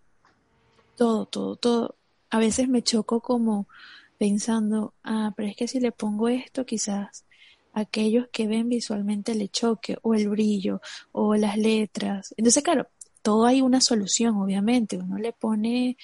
todo, 0.96 1.26
todo, 1.26 1.56
todo. 1.56 1.96
A 2.30 2.40
veces 2.40 2.68
me 2.68 2.82
choco 2.82 3.22
como 3.22 3.68
pensando, 4.20 4.94
ah, 5.04 5.34
pero 5.36 5.50
es 5.50 5.56
que 5.56 5.68
si 5.68 5.80
le 5.80 5.92
pongo 5.94 6.28
esto, 6.28 6.66
quizás 6.66 7.26
aquellos 7.74 8.28
que 8.32 8.48
ven 8.48 8.68
visualmente 8.68 9.34
le 9.34 9.48
choque, 9.48 9.98
o 10.04 10.14
el 10.14 10.30
brillo, 10.30 10.82
o 11.14 11.36
las 11.36 11.58
letras. 11.58 12.36
Entonces, 12.38 12.62
claro, 12.62 12.90
todo 13.22 13.46
hay 13.46 13.62
una 13.62 13.80
solución, 13.82 14.36
obviamente. 14.36 14.98
Uno 14.98 15.18
le 15.18 15.32
pone 15.32 15.98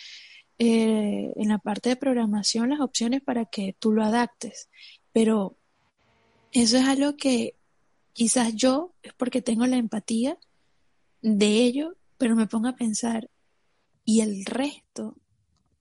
eh, 0.57 1.33
en 1.35 1.49
la 1.49 1.57
parte 1.57 1.89
de 1.89 1.97
programación 1.97 2.69
las 2.69 2.79
opciones 2.79 3.21
para 3.21 3.45
que 3.45 3.75
tú 3.77 3.91
lo 3.91 4.03
adaptes, 4.03 4.69
pero 5.11 5.57
eso 6.53 6.77
es 6.77 6.85
algo 6.85 7.17
que 7.17 7.55
quizás 8.13 8.55
yo 8.55 8.93
es 9.03 9.13
porque 9.13 9.41
tengo 9.41 9.67
la 9.67 9.75
empatía 9.75 10.37
de 11.21 11.47
ello, 11.47 11.95
pero 12.17 12.35
me 12.37 12.47
pongo 12.47 12.69
a 12.69 12.77
pensar, 12.77 13.29
y 14.05 14.21
el 14.21 14.45
resto, 14.45 15.17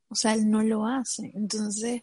o 0.08 0.16
sea, 0.16 0.34
él 0.34 0.50
no 0.50 0.62
lo 0.62 0.86
hace. 0.86 1.30
Entonces, 1.34 2.02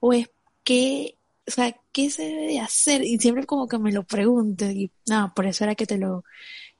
o 0.00 0.12
es 0.12 0.30
que, 0.64 1.16
o 1.46 1.50
sea, 1.50 1.74
¿qué 1.92 2.10
se 2.10 2.24
debe 2.24 2.60
hacer? 2.60 3.02
Y 3.02 3.18
siempre 3.18 3.46
como 3.46 3.68
que 3.68 3.78
me 3.78 3.92
lo 3.92 4.04
pregunto, 4.04 4.64
y 4.66 4.90
no, 5.08 5.32
por 5.34 5.46
eso 5.46 5.64
era 5.64 5.74
que 5.74 5.86
te 5.86 5.98
lo 5.98 6.24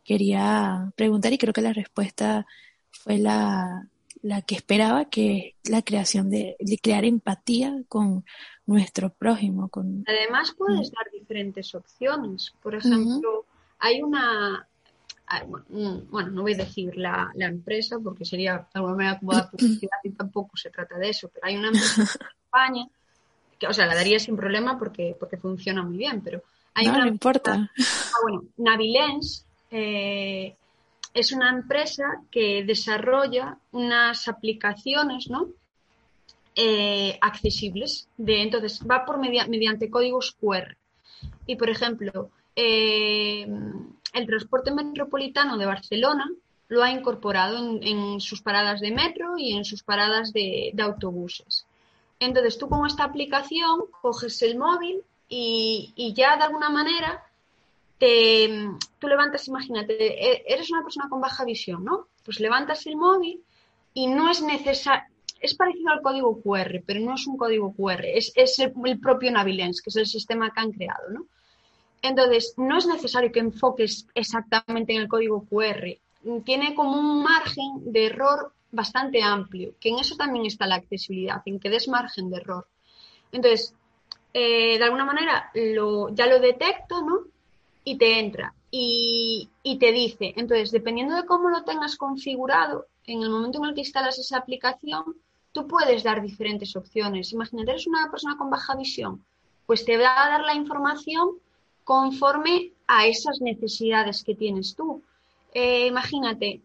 quería 0.05 0.93
preguntar, 0.97 1.33
y 1.33 1.39
creo 1.39 1.53
que 1.53 1.63
la 1.63 1.73
respuesta 1.73 2.47
fue 2.91 3.19
la, 3.19 3.89
la 4.23 4.43
que 4.43 4.57
esperaba, 4.57 5.07
que 5.07 5.55
es 5.63 5.71
la 5.71 5.83
creación 5.83 6.31
de, 6.31 6.57
de 6.59 6.79
crear 6.79 7.05
empatía 7.05 7.83
con 7.89 8.25
nuestro 8.67 9.11
prójimo. 9.11 9.69
Con... 9.69 10.05
Además 10.07 10.55
puedes 10.57 10.91
dar 10.91 11.11
diferentes 11.13 11.75
opciones. 11.75 12.53
Por 12.63 12.75
ejemplo, 12.75 13.47
hay 13.79 14.03
una, 14.03 14.69
ah, 15.29 15.45
bueno, 15.45 16.31
no 16.31 16.43
voy 16.43 16.55
a 16.55 16.59
decir 16.59 16.97
la, 16.97 17.31
la 17.35 17.47
empresa 17.47 17.99
porque 18.03 18.25
sería 18.25 18.55
de 18.59 18.67
alguna 18.75 18.97
manera 18.97 19.19
como 19.19 19.33
la 19.33 19.51
publicidad 19.51 19.99
y 20.03 20.11
tampoco 20.11 20.57
se 20.57 20.71
trata 20.71 20.99
de 20.99 21.11
eso, 21.11 21.31
pero 21.33 21.47
hay 21.47 21.57
una 21.57 21.69
empresa 21.69 22.05
España 22.57 22.89
que, 23.59 23.67
o 23.67 23.73
sea, 23.73 23.87
la 23.87 23.95
daría 23.95 24.19
sin 24.19 24.37
problema 24.37 24.79
porque, 24.79 25.17
porque 25.19 25.37
funciona 25.37 25.83
muy 25.83 25.97
bien, 25.97 26.21
pero 26.23 26.43
hay 26.75 26.87
no, 26.87 26.93
una 26.93 27.05
no 27.05 27.11
importa. 27.11 27.71
Ah, 27.79 28.19
bueno, 28.23 28.45
Navilens 28.59 29.47
eh, 29.71 30.55
es 31.15 31.33
una 31.33 31.51
empresa 31.51 32.23
que 32.31 32.65
desarrolla 32.65 33.57
unas 33.73 34.29
aplicaciones, 34.29 35.31
¿no? 35.31 35.49
Eh, 36.55 37.19
accesibles. 37.23 38.09
De, 38.19 38.43
entonces, 38.43 38.81
va 38.89 39.07
por 39.07 39.19
mediante 39.19 39.89
códigos 39.89 40.37
QR. 40.39 40.77
Y, 41.47 41.57
por 41.57 41.71
ejemplo, 41.71 42.31
eh, 42.55 43.47
el 44.13 44.27
transporte 44.27 44.71
metropolitano 44.71 45.57
de 45.57 45.67
Barcelona 45.67 46.31
lo 46.69 46.83
ha 46.83 46.91
incorporado 46.91 47.79
en, 47.81 48.21
sus 48.21 48.43
paradas 48.43 48.81
de 48.81 48.91
metro 48.91 49.39
y 49.39 49.53
en 49.53 49.65
sus 49.65 49.83
paradas 49.83 50.33
de, 50.33 50.75
autobuses. 50.79 51.66
Entonces, 52.19 52.59
tú 52.59 52.69
con 52.69 52.87
esta 52.87 53.05
aplicación 53.05 53.81
coges 54.01 54.41
el 54.43 54.59
móvil 54.59 55.03
y, 55.29 56.13
ya 56.15 56.37
de 56.37 56.45
alguna 56.45 56.71
manera 56.71 57.23
te, 57.99 58.49
levantas, 59.03 59.49
imagínate, 59.49 59.95
e, 59.97 60.45
eres 60.47 60.71
una 60.71 60.83
persona 60.83 61.09
con 61.09 61.21
baja 61.21 61.45
visión, 61.45 61.85
¿no? 61.85 62.09
Pues 62.25 62.41
levantas 62.41 62.87
el 62.87 62.97
móvil 62.97 63.43
y 63.95 64.07
no 64.07 64.31
es 64.31 64.43
necesario, 64.43 65.05
es 65.41 65.55
parecido 65.55 65.91
al 65.91 66.03
código 66.03 66.41
QR, 66.41 66.83
pero 66.87 67.01
no 67.01 67.15
es 67.15 67.27
un 67.27 67.37
código 67.37 67.73
QR, 67.75 68.05
es, 68.05 68.33
el, 68.59 68.73
propio 69.01 69.31
Navilens, 69.31 69.83
que 69.83 69.91
es 69.91 69.97
el 69.97 70.07
sistema 70.07 70.51
que 70.51 70.61
han 70.61 70.73
creado, 70.73 71.11
¿no? 71.11 71.27
Entonces, 72.03 72.55
no 72.57 72.79
es 72.79 72.87
necesario 72.87 73.33
que 73.33 73.41
enfoques 73.41 74.07
exactamente 74.15 74.95
en 74.95 75.03
el 75.03 75.09
código 75.09 75.45
QR, 75.49 75.99
tiene 76.45 76.75
como 76.75 76.99
un 76.99 77.23
margen 77.23 77.93
de 77.93 78.07
error 78.07 78.53
bastante 78.77 79.23
amplio, 79.23 79.75
que 79.81 79.89
en 79.89 79.99
eso 79.99 80.15
también 80.17 80.47
está 80.47 80.67
la 80.67 80.77
accesibilidad, 80.77 81.43
en 81.47 81.59
que 81.59 81.71
des 81.71 81.89
margen 81.89 82.31
de 82.31 82.37
error. 82.37 82.69
Entonces, 83.33 83.75
eh, 84.33 84.79
de 84.79 84.85
alguna 84.85 85.05
manera 85.05 85.51
ya 85.55 86.27
lo 86.27 86.39
detecto, 86.41 87.03
¿no? 87.03 87.21
Y 87.83 87.97
te 87.97 88.19
entra 88.21 88.55
y, 88.71 89.49
y, 89.63 89.79
te 89.79 89.93
dice. 89.93 90.35
Entonces, 90.37 90.71
dependiendo 90.71 91.17
de 91.17 91.25
cómo 91.25 91.49
lo 91.49 91.65
tengas 91.65 91.97
configurado, 91.97 92.87
en 93.07 93.23
el 93.23 93.31
momento 93.31 93.59
en 93.59 93.71
el 93.71 93.75
que 93.75 93.81
instalas 93.81 94.19
esa 94.19 94.39
aplicación, 94.39 95.17
tú 95.53 95.67
puedes 95.67 96.03
dar 96.03 96.21
diferentes 96.21 96.77
opciones. 96.77 97.33
Imagínate, 97.33 97.71
eres 97.71 97.87
una 97.87 98.11
persona 98.11 98.37
con 98.37 98.51
baja 98.51 98.77
visión, 98.77 99.25
pues 99.65 99.85
te 99.85 99.97
va 99.97 100.27
a 100.27 100.29
dar 100.29 100.43
la 100.43 100.55
información 100.55 101.39
conforme 101.85 102.73
a 102.87 103.07
esas 103.07 103.41
necesidades 103.41 104.23
que 104.23 104.35
tienes 104.35 104.75
tú. 104.75 105.03
Eh, 105.55 105.87
imagínate 105.87 106.61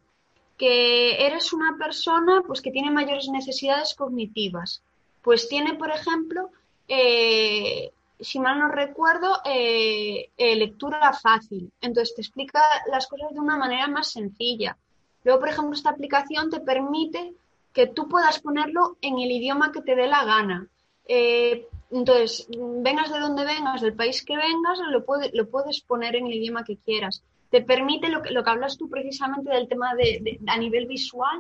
que 0.61 1.25
eres 1.25 1.53
una 1.53 1.75
persona 1.75 2.43
pues, 2.45 2.61
que 2.61 2.69
tiene 2.69 2.91
mayores 2.91 3.27
necesidades 3.29 3.95
cognitivas. 3.95 4.83
Pues 5.23 5.49
tiene, 5.49 5.73
por 5.73 5.89
ejemplo, 5.89 6.51
eh, 6.87 7.91
si 8.19 8.39
mal 8.39 8.59
no 8.59 8.67
recuerdo, 8.67 9.41
eh, 9.43 10.29
lectura 10.37 11.13
fácil. 11.13 11.71
Entonces 11.81 12.13
te 12.13 12.21
explica 12.21 12.61
las 12.91 13.07
cosas 13.07 13.31
de 13.31 13.39
una 13.39 13.57
manera 13.57 13.87
más 13.87 14.11
sencilla. 14.11 14.77
Luego, 15.23 15.39
por 15.39 15.49
ejemplo, 15.49 15.73
esta 15.73 15.89
aplicación 15.89 16.51
te 16.51 16.59
permite 16.59 17.33
que 17.73 17.87
tú 17.87 18.07
puedas 18.07 18.39
ponerlo 18.39 18.97
en 19.01 19.17
el 19.17 19.31
idioma 19.31 19.71
que 19.71 19.81
te 19.81 19.95
dé 19.95 20.05
la 20.05 20.25
gana. 20.25 20.67
Eh, 21.07 21.65
entonces, 21.89 22.47
vengas 22.51 23.11
de 23.11 23.19
donde 23.19 23.45
vengas, 23.45 23.81
del 23.81 23.95
país 23.95 24.23
que 24.23 24.37
vengas, 24.37 24.77
lo, 24.91 25.03
lo 25.33 25.49
puedes 25.49 25.81
poner 25.81 26.17
en 26.17 26.27
el 26.27 26.35
idioma 26.35 26.63
que 26.63 26.77
quieras. 26.77 27.23
Te 27.51 27.61
permite 27.61 28.09
lo 28.09 28.23
que, 28.23 28.31
lo 28.31 28.43
que 28.43 28.49
hablas 28.49 28.77
tú 28.77 28.89
precisamente 28.89 29.51
del 29.51 29.67
tema 29.67 29.93
de, 29.93 30.39
a 30.47 30.57
nivel 30.57 30.87
visual, 30.87 31.39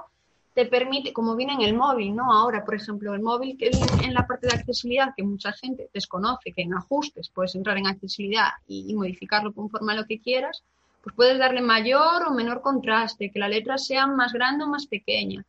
te 0.53 0.65
permite, 0.65 1.13
como 1.13 1.35
viene 1.35 1.53
en 1.53 1.61
el 1.61 1.73
móvil, 1.73 2.15
¿no? 2.15 2.31
Ahora, 2.31 2.63
por 2.63 2.75
ejemplo, 2.75 3.15
el 3.15 3.21
móvil 3.21 3.57
que 3.57 3.71
en 4.03 4.13
la 4.13 4.27
parte 4.27 4.47
de 4.47 4.53
accesibilidad, 4.53 5.13
que 5.15 5.23
mucha 5.23 5.53
gente 5.53 5.89
desconoce, 5.93 6.51
que 6.51 6.61
en 6.61 6.73
ajustes 6.75 7.29
puedes 7.29 7.55
entrar 7.55 7.77
en 7.77 7.87
accesibilidad 7.87 8.49
y, 8.67 8.85
y 8.87 8.93
modificarlo 8.93 9.53
conforme 9.53 9.93
a 9.93 9.95
lo 9.95 10.05
que 10.05 10.19
quieras, 10.19 10.63
pues 11.01 11.15
puedes 11.15 11.39
darle 11.39 11.61
mayor 11.61 12.27
o 12.27 12.31
menor 12.31 12.61
contraste, 12.61 13.31
que 13.31 13.39
la 13.39 13.47
letra 13.47 13.77
sea 13.77 14.05
más 14.05 14.33
grande 14.33 14.65
o 14.65 14.67
más 14.67 14.85
pequeña 14.85 15.43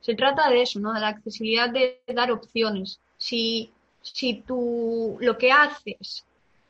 se 0.00 0.14
trata 0.14 0.48
de 0.50 0.62
eso, 0.62 0.80
¿no? 0.80 0.92
De 0.92 1.00
la 1.00 1.08
accesibilidad 1.08 1.70
de 1.70 2.00
dar 2.14 2.30
opciones. 2.30 3.00
Si, 3.16 3.72
si 4.02 4.42
tú 4.46 5.16
lo 5.20 5.36
que 5.38 5.50
haces 5.50 6.24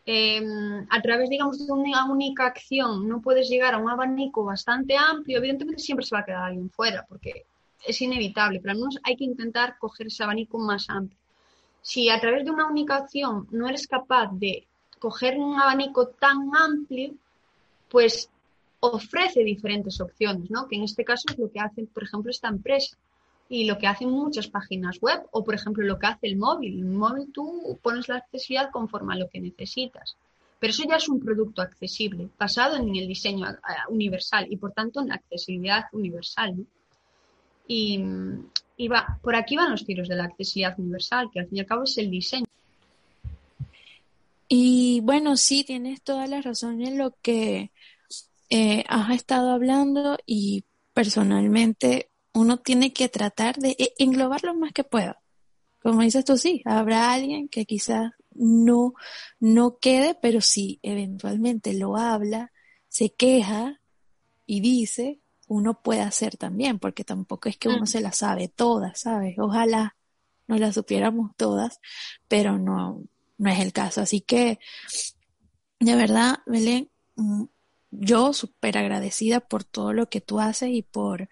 em, 0.07 0.87
a 0.88 1.03
través, 1.03 1.29
digamos, 1.29 1.66
de 1.66 1.73
una 1.73 2.05
única 2.11 2.47
acción 2.47 3.09
no 3.09 3.21
puedes 3.21 3.49
llegar 3.49 3.75
a 3.75 3.79
un 3.79 3.90
abanico 3.90 4.45
bastante 4.45 4.97
amplio, 4.97 5.38
evidentemente 5.38 5.83
siempre 5.83 6.07
se 6.07 6.14
va 6.14 6.21
a 6.21 6.25
quedar 6.25 6.45
alguien 6.45 6.71
fuera, 6.71 7.05
porque 7.09 7.45
es 7.85 8.01
inevitable, 8.01 8.61
pero 8.61 8.73
al 8.73 8.79
menos 8.79 8.99
hay 9.03 9.16
que 9.16 9.25
intentar 9.25 9.79
coger 9.79 10.07
ese 10.07 10.23
abanico 10.23 10.59
más 10.59 10.88
amplio. 10.88 11.19
Si 11.83 12.09
a 12.09 12.21
través 12.21 12.45
de 12.45 12.51
una 12.51 12.66
única 12.66 12.97
acción 12.97 13.47
no 13.51 13.69
eres 13.69 13.87
capaz 13.87 14.31
de 14.33 14.66
coger 14.99 15.38
un 15.38 15.59
abanico 15.61 16.09
tan 16.09 16.51
amplio, 16.57 17.14
pues 17.88 18.31
ofrece 18.81 19.45
diferentes 19.45 20.01
opciones, 20.01 20.51
¿no? 20.51 20.69
Que 20.69 20.77
en 20.77 20.85
este 20.85 21.05
caso 21.05 21.25
es 21.31 21.38
lo 21.38 21.51
que 21.51 21.61
hace, 21.61 21.85
por 21.87 22.05
ejemplo, 22.05 22.31
esta 22.31 22.49
empresa 22.49 22.97
y 23.49 23.65
lo 23.65 23.79
que 23.79 23.87
hacen 23.87 24.11
muchas 24.11 24.49
páginas 24.49 25.01
web 25.01 25.23
o, 25.31 25.45
por 25.45 25.55
ejemplo, 25.55 25.85
lo 25.85 25.99
que 25.99 26.07
hace 26.07 26.27
el 26.27 26.37
móvil. 26.37 26.81
En 26.81 26.87
el 26.87 26.95
móvil 26.95 27.31
tú 27.33 27.79
pones 27.83 28.09
la 28.09 28.17
accesibilidad 28.17 28.71
conforme 28.71 29.15
a 29.15 29.19
lo 29.19 29.29
que 29.29 29.41
necesitas. 29.41 30.17
Pero 30.59 30.71
eso 30.71 30.85
ya 30.89 30.97
es 30.97 31.09
un 31.09 31.21
producto 31.21 31.63
accesible, 31.63 32.29
basado 32.39 32.77
en 32.77 32.97
el 32.97 33.07
diseño 33.07 33.49
eh, 33.49 33.57
universal 33.89 34.47
y, 34.51 34.57
por 34.57 34.73
tanto, 34.73 35.01
en 35.01 35.09
la 35.09 35.17
accesibilidad 35.17 35.85
universal. 35.93 36.67
Y, 37.69 38.01
y 38.77 38.89
va, 38.89 39.19
por 39.23 39.37
aquí 39.37 39.57
van 39.57 39.71
los 39.71 39.85
tiros 39.85 40.09
de 40.09 40.17
la 40.17 40.25
accesibilidad 40.25 40.79
universal, 40.79 41.31
que 41.33 41.41
al 41.41 41.49
fin 41.49 41.59
y 41.59 41.61
al 41.61 41.67
cabo 41.67 41.85
es 41.85 41.99
el 41.99 42.11
diseño. 42.11 42.47
Y 44.49 45.01
bueno, 45.03 45.37
sí, 45.37 45.65
tienes 45.65 46.03
toda 46.03 46.27
la 46.27 46.41
razón 46.41 46.81
en 46.81 46.99
lo 46.99 47.17
que 47.21 47.71
eh, 48.49 48.85
has 48.89 49.11
estado 49.11 49.51
hablando 49.51 50.17
y 50.25 50.65
personalmente 50.95 52.11
uno 52.37 52.59
tiene 52.59 52.92
que 52.92 53.09
tratar 53.09 53.57
de 53.57 53.70
e, 53.79 53.94
englobar 53.99 54.44
lo 54.44 54.55
más 54.55 54.72
que 54.72 54.85
pueda. 54.85 55.22
Como 55.83 56.03
dices 56.03 56.25
tú, 56.25 56.37
sí, 56.37 56.62
habrá 56.66 57.12
alguien 57.12 57.49
que 57.49 57.64
quizás 57.64 58.12
no, 58.33 58.92
no 59.40 59.79
quede, 59.79 60.14
pero 60.20 60.42
si 60.42 60.79
eventualmente 60.83 61.72
lo 61.72 61.96
habla, 61.96 62.53
se 62.88 63.14
queja 63.14 63.81
y 64.44 64.61
dice, 64.61 65.20
uno 65.49 65.81
puede 65.81 66.03
hacer 66.03 66.37
también, 66.37 66.79
porque 66.79 67.05
tampoco 67.05 67.49
es 67.49 67.57
que 67.57 67.68
uno 67.68 67.83
mm. 67.83 67.87
se 67.87 68.01
la 68.03 68.12
sabe 68.12 68.49
todas, 68.49 69.01
¿sabes? 69.01 69.38
Ojalá 69.38 69.96
no 70.46 70.59
la 70.59 70.72
supiéramos 70.72 71.35
todas, 71.37 71.81
pero 72.29 72.59
no, 72.59 73.03
no 73.38 73.51
es 73.51 73.61
el 73.61 73.72
caso. 73.72 74.03
Así 74.03 74.20
que, 74.20 74.59
de 75.81 75.96
verdad, 75.96 76.37
Belén, 76.44 76.90
mm, 77.14 77.44
yo 77.92 78.35
súper 78.35 78.77
agradecida 78.77 79.40
por 79.40 79.64
todo 79.64 79.94
lo 79.94 80.11
que 80.11 80.20
tú 80.20 80.38
haces 80.38 80.68
y 80.70 80.83
por 80.83 81.31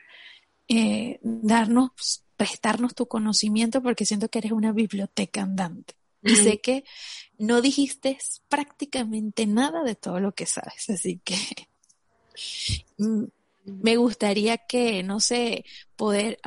eh, 0.68 1.18
darnos, 1.22 2.24
prestarnos 2.36 2.94
tu 2.94 3.06
conocimiento 3.06 3.82
porque 3.82 4.06
siento 4.06 4.28
que 4.28 4.38
eres 4.38 4.52
una 4.52 4.72
biblioteca 4.72 5.42
andante. 5.42 5.94
Y 6.26 6.36
sé 6.36 6.58
que 6.62 6.84
no 7.36 7.60
dijiste 7.60 8.16
prácticamente 8.48 9.46
nada 9.46 9.82
de 9.82 9.94
todo 9.94 10.20
lo 10.20 10.32
que 10.32 10.46
sabes, 10.46 10.88
así 10.88 11.20
que 11.22 11.36
mm, 12.98 13.24
me 13.66 13.96
gustaría 13.96 14.56
que, 14.56 15.02
no 15.02 15.20
sé, 15.20 15.66
poder 15.96 16.38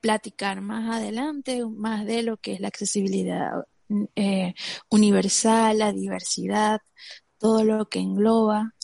platicar 0.00 0.60
más 0.62 0.96
adelante, 0.96 1.64
más 1.64 2.04
de 2.06 2.22
lo 2.22 2.38
que 2.38 2.54
es 2.54 2.60
la 2.60 2.68
accesibilidad 2.68 3.52
eh, 4.16 4.54
universal, 4.88 5.78
la 5.78 5.92
diversidad, 5.92 6.80
todo 7.38 7.64
lo 7.64 7.88
que 7.88 8.00
engloba, 8.00 8.74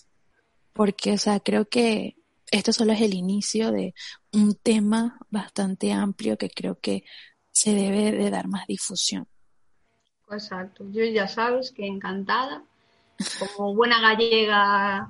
porque, 0.73 1.13
o 1.13 1.19
sea, 1.19 1.41
creo 1.41 1.69
que 1.69 2.18
esto 2.51 2.73
solo 2.73 2.93
es 2.93 3.01
el 3.01 3.15
inicio 3.15 3.73
de 3.73 3.95
un 4.33 4.55
tema 4.55 5.19
bastante 5.31 5.93
amplio 5.93 6.37
que 6.37 6.51
creo 6.51 6.79
que 6.81 7.05
se 7.53 7.75
debe 7.75 8.13
de 8.13 8.31
dar 8.31 8.49
más 8.49 8.67
difusión. 8.67 9.27
Exacto, 10.31 10.85
yo 10.91 11.05
ya 11.05 11.27
sabes 11.27 11.73
que 11.73 11.87
encantada, 11.87 12.63
como 13.57 13.75
buena 13.75 14.01
gallega 14.01 15.09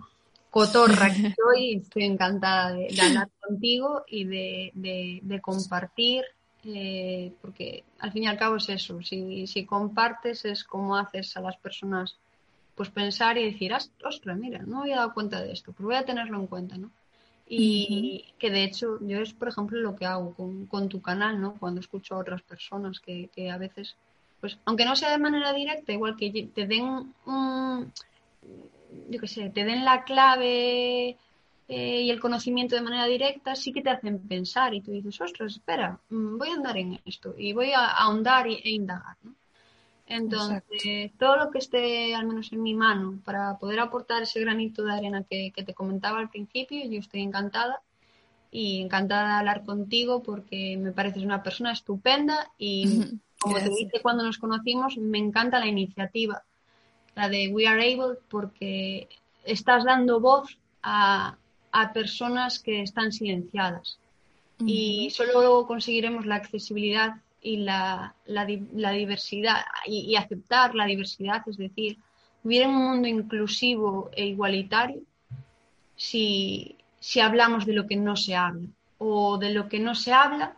cotorra 0.50 1.12
que 1.12 1.34
soy, 1.36 1.74
estoy 1.76 2.04
encantada 2.04 2.72
de, 2.72 2.88
hablar 3.00 3.28
contigo 3.40 4.04
y 4.06 4.24
de, 4.24 5.40
compartir, 5.42 6.24
eh, 6.64 7.32
porque 7.40 7.84
al 7.98 8.12
fin 8.12 8.24
y 8.24 8.26
al 8.28 8.38
cabo 8.38 8.56
es 8.56 8.68
eso, 8.68 9.02
si, 9.02 9.46
si 9.46 9.66
compartes 9.66 10.44
es 10.44 10.64
como 10.64 10.96
haces 10.96 11.36
a 11.36 11.40
las 11.40 11.56
personas 11.56 12.16
pues 12.74 12.90
pensar 12.90 13.36
y 13.36 13.44
decir, 13.44 13.72
ostras, 14.04 14.38
mira, 14.38 14.60
no 14.60 14.76
me 14.76 14.82
había 14.82 14.96
dado 14.98 15.12
cuenta 15.12 15.42
de 15.42 15.50
esto, 15.50 15.72
pero 15.72 15.88
voy 15.88 15.96
a 15.96 16.04
tenerlo 16.04 16.38
en 16.38 16.46
cuenta, 16.46 16.78
¿no? 16.78 16.92
Y 17.48 18.34
que 18.38 18.50
de 18.50 18.64
hecho 18.64 18.98
yo 19.00 19.20
es, 19.20 19.32
por 19.32 19.48
ejemplo, 19.48 19.78
lo 19.80 19.96
que 19.96 20.04
hago 20.04 20.34
con, 20.34 20.88
tu 20.88 21.00
canal, 21.00 21.40
¿no? 21.40 21.54
Cuando 21.54 21.80
escucho 21.80 22.14
a 22.14 22.18
otras 22.18 22.42
personas 22.42 23.00
que, 23.00 23.30
que, 23.34 23.50
a 23.50 23.56
veces, 23.56 23.96
pues, 24.40 24.58
aunque 24.66 24.84
no 24.84 24.94
sea 24.96 25.10
de 25.10 25.18
manera 25.18 25.52
directa, 25.52 25.92
igual 25.92 26.16
que 26.16 26.50
te 26.54 26.66
den 26.66 27.14
un, 27.24 27.92
yo 29.08 29.20
qué 29.20 29.26
sé, 29.26 29.50
te 29.50 29.64
den 29.64 29.84
la 29.84 30.04
clave 30.04 31.16
eh, 31.68 32.02
y 32.02 32.10
el 32.10 32.20
conocimiento 32.20 32.74
de 32.74 32.82
manera 32.82 33.06
directa, 33.06 33.54
sí 33.54 33.72
que 33.72 33.82
te 33.82 33.90
hacen 33.90 34.18
pensar 34.20 34.74
y 34.74 34.80
tú 34.80 34.92
dices, 34.92 35.20
ostras, 35.20 35.52
espera, 35.52 35.98
mm, 36.10 36.38
voy 36.38 36.50
a 36.50 36.54
andar 36.54 36.76
en 36.76 37.00
esto 37.04 37.34
y 37.36 37.52
voy 37.52 37.72
a 37.72 37.86
ahondar 37.86 38.46
e 38.46 38.70
indagar, 38.70 39.16
¿no? 39.22 39.34
Entonces, 40.08 41.12
todo 41.18 41.36
lo 41.36 41.50
que 41.50 41.58
esté 41.58 42.14
al 42.14 42.26
menos 42.26 42.50
en 42.52 42.62
mi 42.62 42.74
mano 42.74 43.20
para 43.26 43.58
poder 43.58 43.78
aportar 43.78 44.22
ese 44.22 44.40
granito 44.40 44.82
de 44.82 44.92
arena 44.92 45.22
que, 45.28 45.52
te 45.54 45.74
comentaba 45.74 46.18
al 46.18 46.30
principio, 46.30 46.82
yo 46.88 46.98
estoy 46.98 47.20
encantada. 47.20 47.82
Y 48.50 48.80
encantada 48.80 49.28
de 49.28 49.34
hablar 49.40 49.64
contigo 49.66 50.22
porque 50.22 50.78
me 50.78 50.92
pareces 50.92 51.22
una 51.22 51.42
persona 51.42 51.72
estupenda 51.72 52.50
y 52.56 52.86
como 53.38 53.56
te 53.56 53.68
dije 53.68 54.00
cuando 54.00 54.24
nos 54.24 54.38
conocimos, 54.38 54.96
me 54.96 55.18
encanta 55.18 55.58
la 55.58 55.66
iniciativa, 55.66 56.42
la 57.14 57.28
de 57.28 57.48
We 57.48 57.66
Are 57.66 57.92
Able, 57.92 58.16
porque 58.30 59.10
estás 59.44 59.84
dando 59.84 60.20
voz 60.20 60.58
a, 60.82 61.36
personas 61.92 62.58
que 62.58 62.80
están 62.80 63.12
silenciadas. 63.12 63.98
Y 64.64 65.10
solo 65.10 65.66
conseguiremos 65.66 66.26
la 66.26 66.36
accesibilidad 66.36 67.20
y 67.40 67.58
la, 67.58 68.14
la, 68.26 68.44
diversidad 68.44 69.64
y, 69.86 70.16
aceptar 70.16 70.74
la 70.74 70.86
diversidad, 70.86 71.42
es 71.46 71.56
decir, 71.56 71.98
en 72.44 72.70
un 72.70 72.76
mundo 72.76 73.08
inclusivo 73.08 74.10
e 74.12 74.26
igualitario 74.26 75.02
si, 75.96 76.76
si 76.98 77.20
hablamos 77.20 77.66
de 77.66 77.74
lo 77.74 77.86
que 77.86 77.96
no 77.96 78.16
se 78.16 78.34
habla 78.34 78.68
o 78.98 79.38
de 79.38 79.52
lo 79.52 79.68
que 79.68 79.78
no 79.78 79.94
se 79.94 80.12
habla 80.12 80.56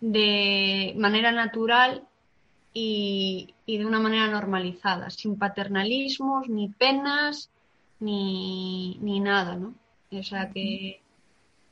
de 0.00 0.94
manera 0.96 1.32
natural 1.32 2.04
y, 2.72 3.54
y 3.66 3.78
de 3.78 3.86
una 3.86 3.98
manera 3.98 4.28
normalizada, 4.28 5.10
sin 5.10 5.36
paternalismos, 5.36 6.48
ni 6.48 6.68
penas, 6.68 7.50
ni, 8.00 8.98
ni 9.00 9.20
nada, 9.20 9.56
¿no? 9.56 9.74
O 10.10 10.22
sea 10.22 10.50
que 10.50 11.00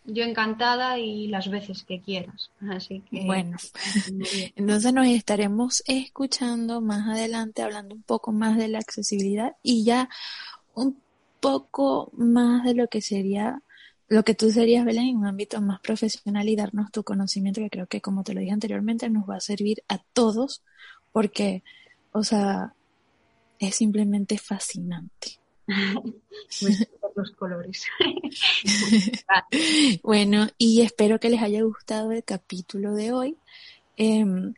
yo 0.06 0.24
encantada 0.24 0.98
y 0.98 1.28
las 1.28 1.50
veces 1.50 1.84
que 1.84 2.00
quieras. 2.00 2.50
Así 2.68 3.02
que. 3.10 3.24
Bueno, 3.24 3.56
entonces 4.56 4.92
nos 4.92 5.06
estaremos 5.06 5.82
escuchando 5.86 6.80
más 6.80 7.08
adelante, 7.08 7.62
hablando 7.62 7.94
un 7.94 8.02
poco 8.02 8.32
más 8.32 8.56
de 8.56 8.68
la 8.68 8.78
accesibilidad 8.78 9.56
y 9.62 9.84
ya 9.84 10.08
un 10.74 11.00
poco 11.40 12.10
más 12.16 12.64
de 12.64 12.74
lo 12.74 12.88
que 12.88 13.00
sería, 13.00 13.62
lo 14.08 14.24
que 14.24 14.34
tú 14.34 14.50
serías, 14.50 14.84
Belén, 14.84 15.08
en 15.08 15.16
un 15.16 15.26
ámbito 15.26 15.60
más 15.60 15.80
profesional 15.80 16.48
y 16.48 16.56
darnos 16.56 16.90
tu 16.90 17.02
conocimiento, 17.04 17.60
que 17.60 17.70
creo 17.70 17.86
que, 17.86 18.00
como 18.00 18.24
te 18.24 18.34
lo 18.34 18.40
dije 18.40 18.52
anteriormente, 18.52 19.10
nos 19.10 19.28
va 19.28 19.36
a 19.36 19.40
servir 19.40 19.82
a 19.88 19.98
todos, 20.12 20.62
porque, 21.12 21.62
o 22.12 22.22
sea, 22.22 22.74
es 23.58 23.76
simplemente 23.76 24.38
fascinante. 24.38 25.38
los 27.16 27.30
colores. 27.32 27.86
bueno, 30.02 30.48
y 30.58 30.82
espero 30.82 31.18
que 31.18 31.30
les 31.30 31.42
haya 31.42 31.62
gustado 31.62 32.12
el 32.12 32.24
capítulo 32.24 32.94
de 32.94 33.12
hoy. 33.12 33.36
Em, 33.96 34.54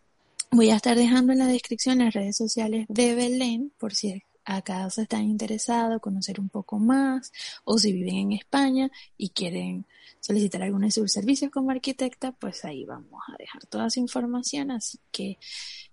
voy 0.51 0.71
a 0.71 0.77
estar 0.77 0.97
dejando 0.97 1.33
en 1.33 1.39
la 1.39 1.47
descripción 1.47 1.99
las 1.99 2.15
redes 2.15 2.37
sociales 2.37 2.87
de 2.89 3.15
Belén 3.15 3.73
por 3.79 3.95
si 3.95 4.23
acaso 4.45 5.03
están 5.03 5.25
interesados, 5.25 6.01
conocer 6.01 6.41
un 6.41 6.49
poco 6.49 6.79
más, 6.79 7.33
o 7.65 7.79
si 7.79 7.93
viven 7.93 8.17
en 8.17 8.33
España 8.33 8.91
y 9.17 9.31
quieren 9.31 9.87
solicitar 10.21 10.63
alguno 10.63 10.87
de 10.87 10.91
sus 10.91 11.13
servicios 11.13 11.51
como 11.51 11.71
arquitecta, 11.71 12.33
pues 12.33 12.65
ahí 12.65 12.85
vamos 12.85 13.21
a 13.29 13.37
dejar 13.39 13.67
toda 13.67 13.91
su 13.91 14.01
información, 14.01 14.71
así 14.71 14.99
que 15.13 15.39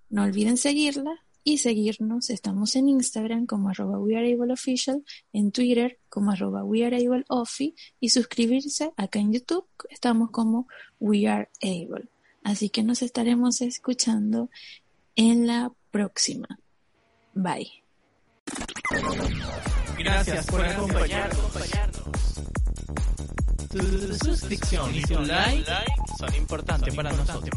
no 0.09 0.23
olviden 0.23 0.57
seguirla 0.57 1.21
y 1.45 1.59
seguirnos. 1.59 2.29
Estamos 2.29 2.75
en 2.75 2.89
Instagram 2.89 3.45
como 3.45 3.69
arroba 3.69 3.99
weareableofficial, 3.99 5.05
en 5.31 5.51
Twitter 5.51 5.99
como 6.09 6.31
arroba 6.31 6.65
weareableofi 6.65 7.75
y 8.01 8.09
suscribirse 8.09 8.91
acá 8.97 9.19
en 9.19 9.31
YouTube 9.31 9.65
estamos 9.89 10.31
como 10.31 10.67
weareable. 10.99 12.09
Así 12.43 12.69
que 12.69 12.83
nos 12.83 13.01
estaremos 13.01 13.61
escuchando 13.61 14.49
en 15.15 15.47
la 15.47 15.71
próxima. 15.91 16.47
Bye. 17.33 17.71
Gracias 19.97 20.45
por 20.47 20.65
acompañarnos. 20.65 21.51
Tu 23.69 24.25
suscripción 24.25 24.95
y 24.95 25.01
tu 25.03 25.19
like 25.19 25.71
son 26.17 26.35
importantes 26.35 26.95
para 26.95 27.11
nosotros. 27.11 27.49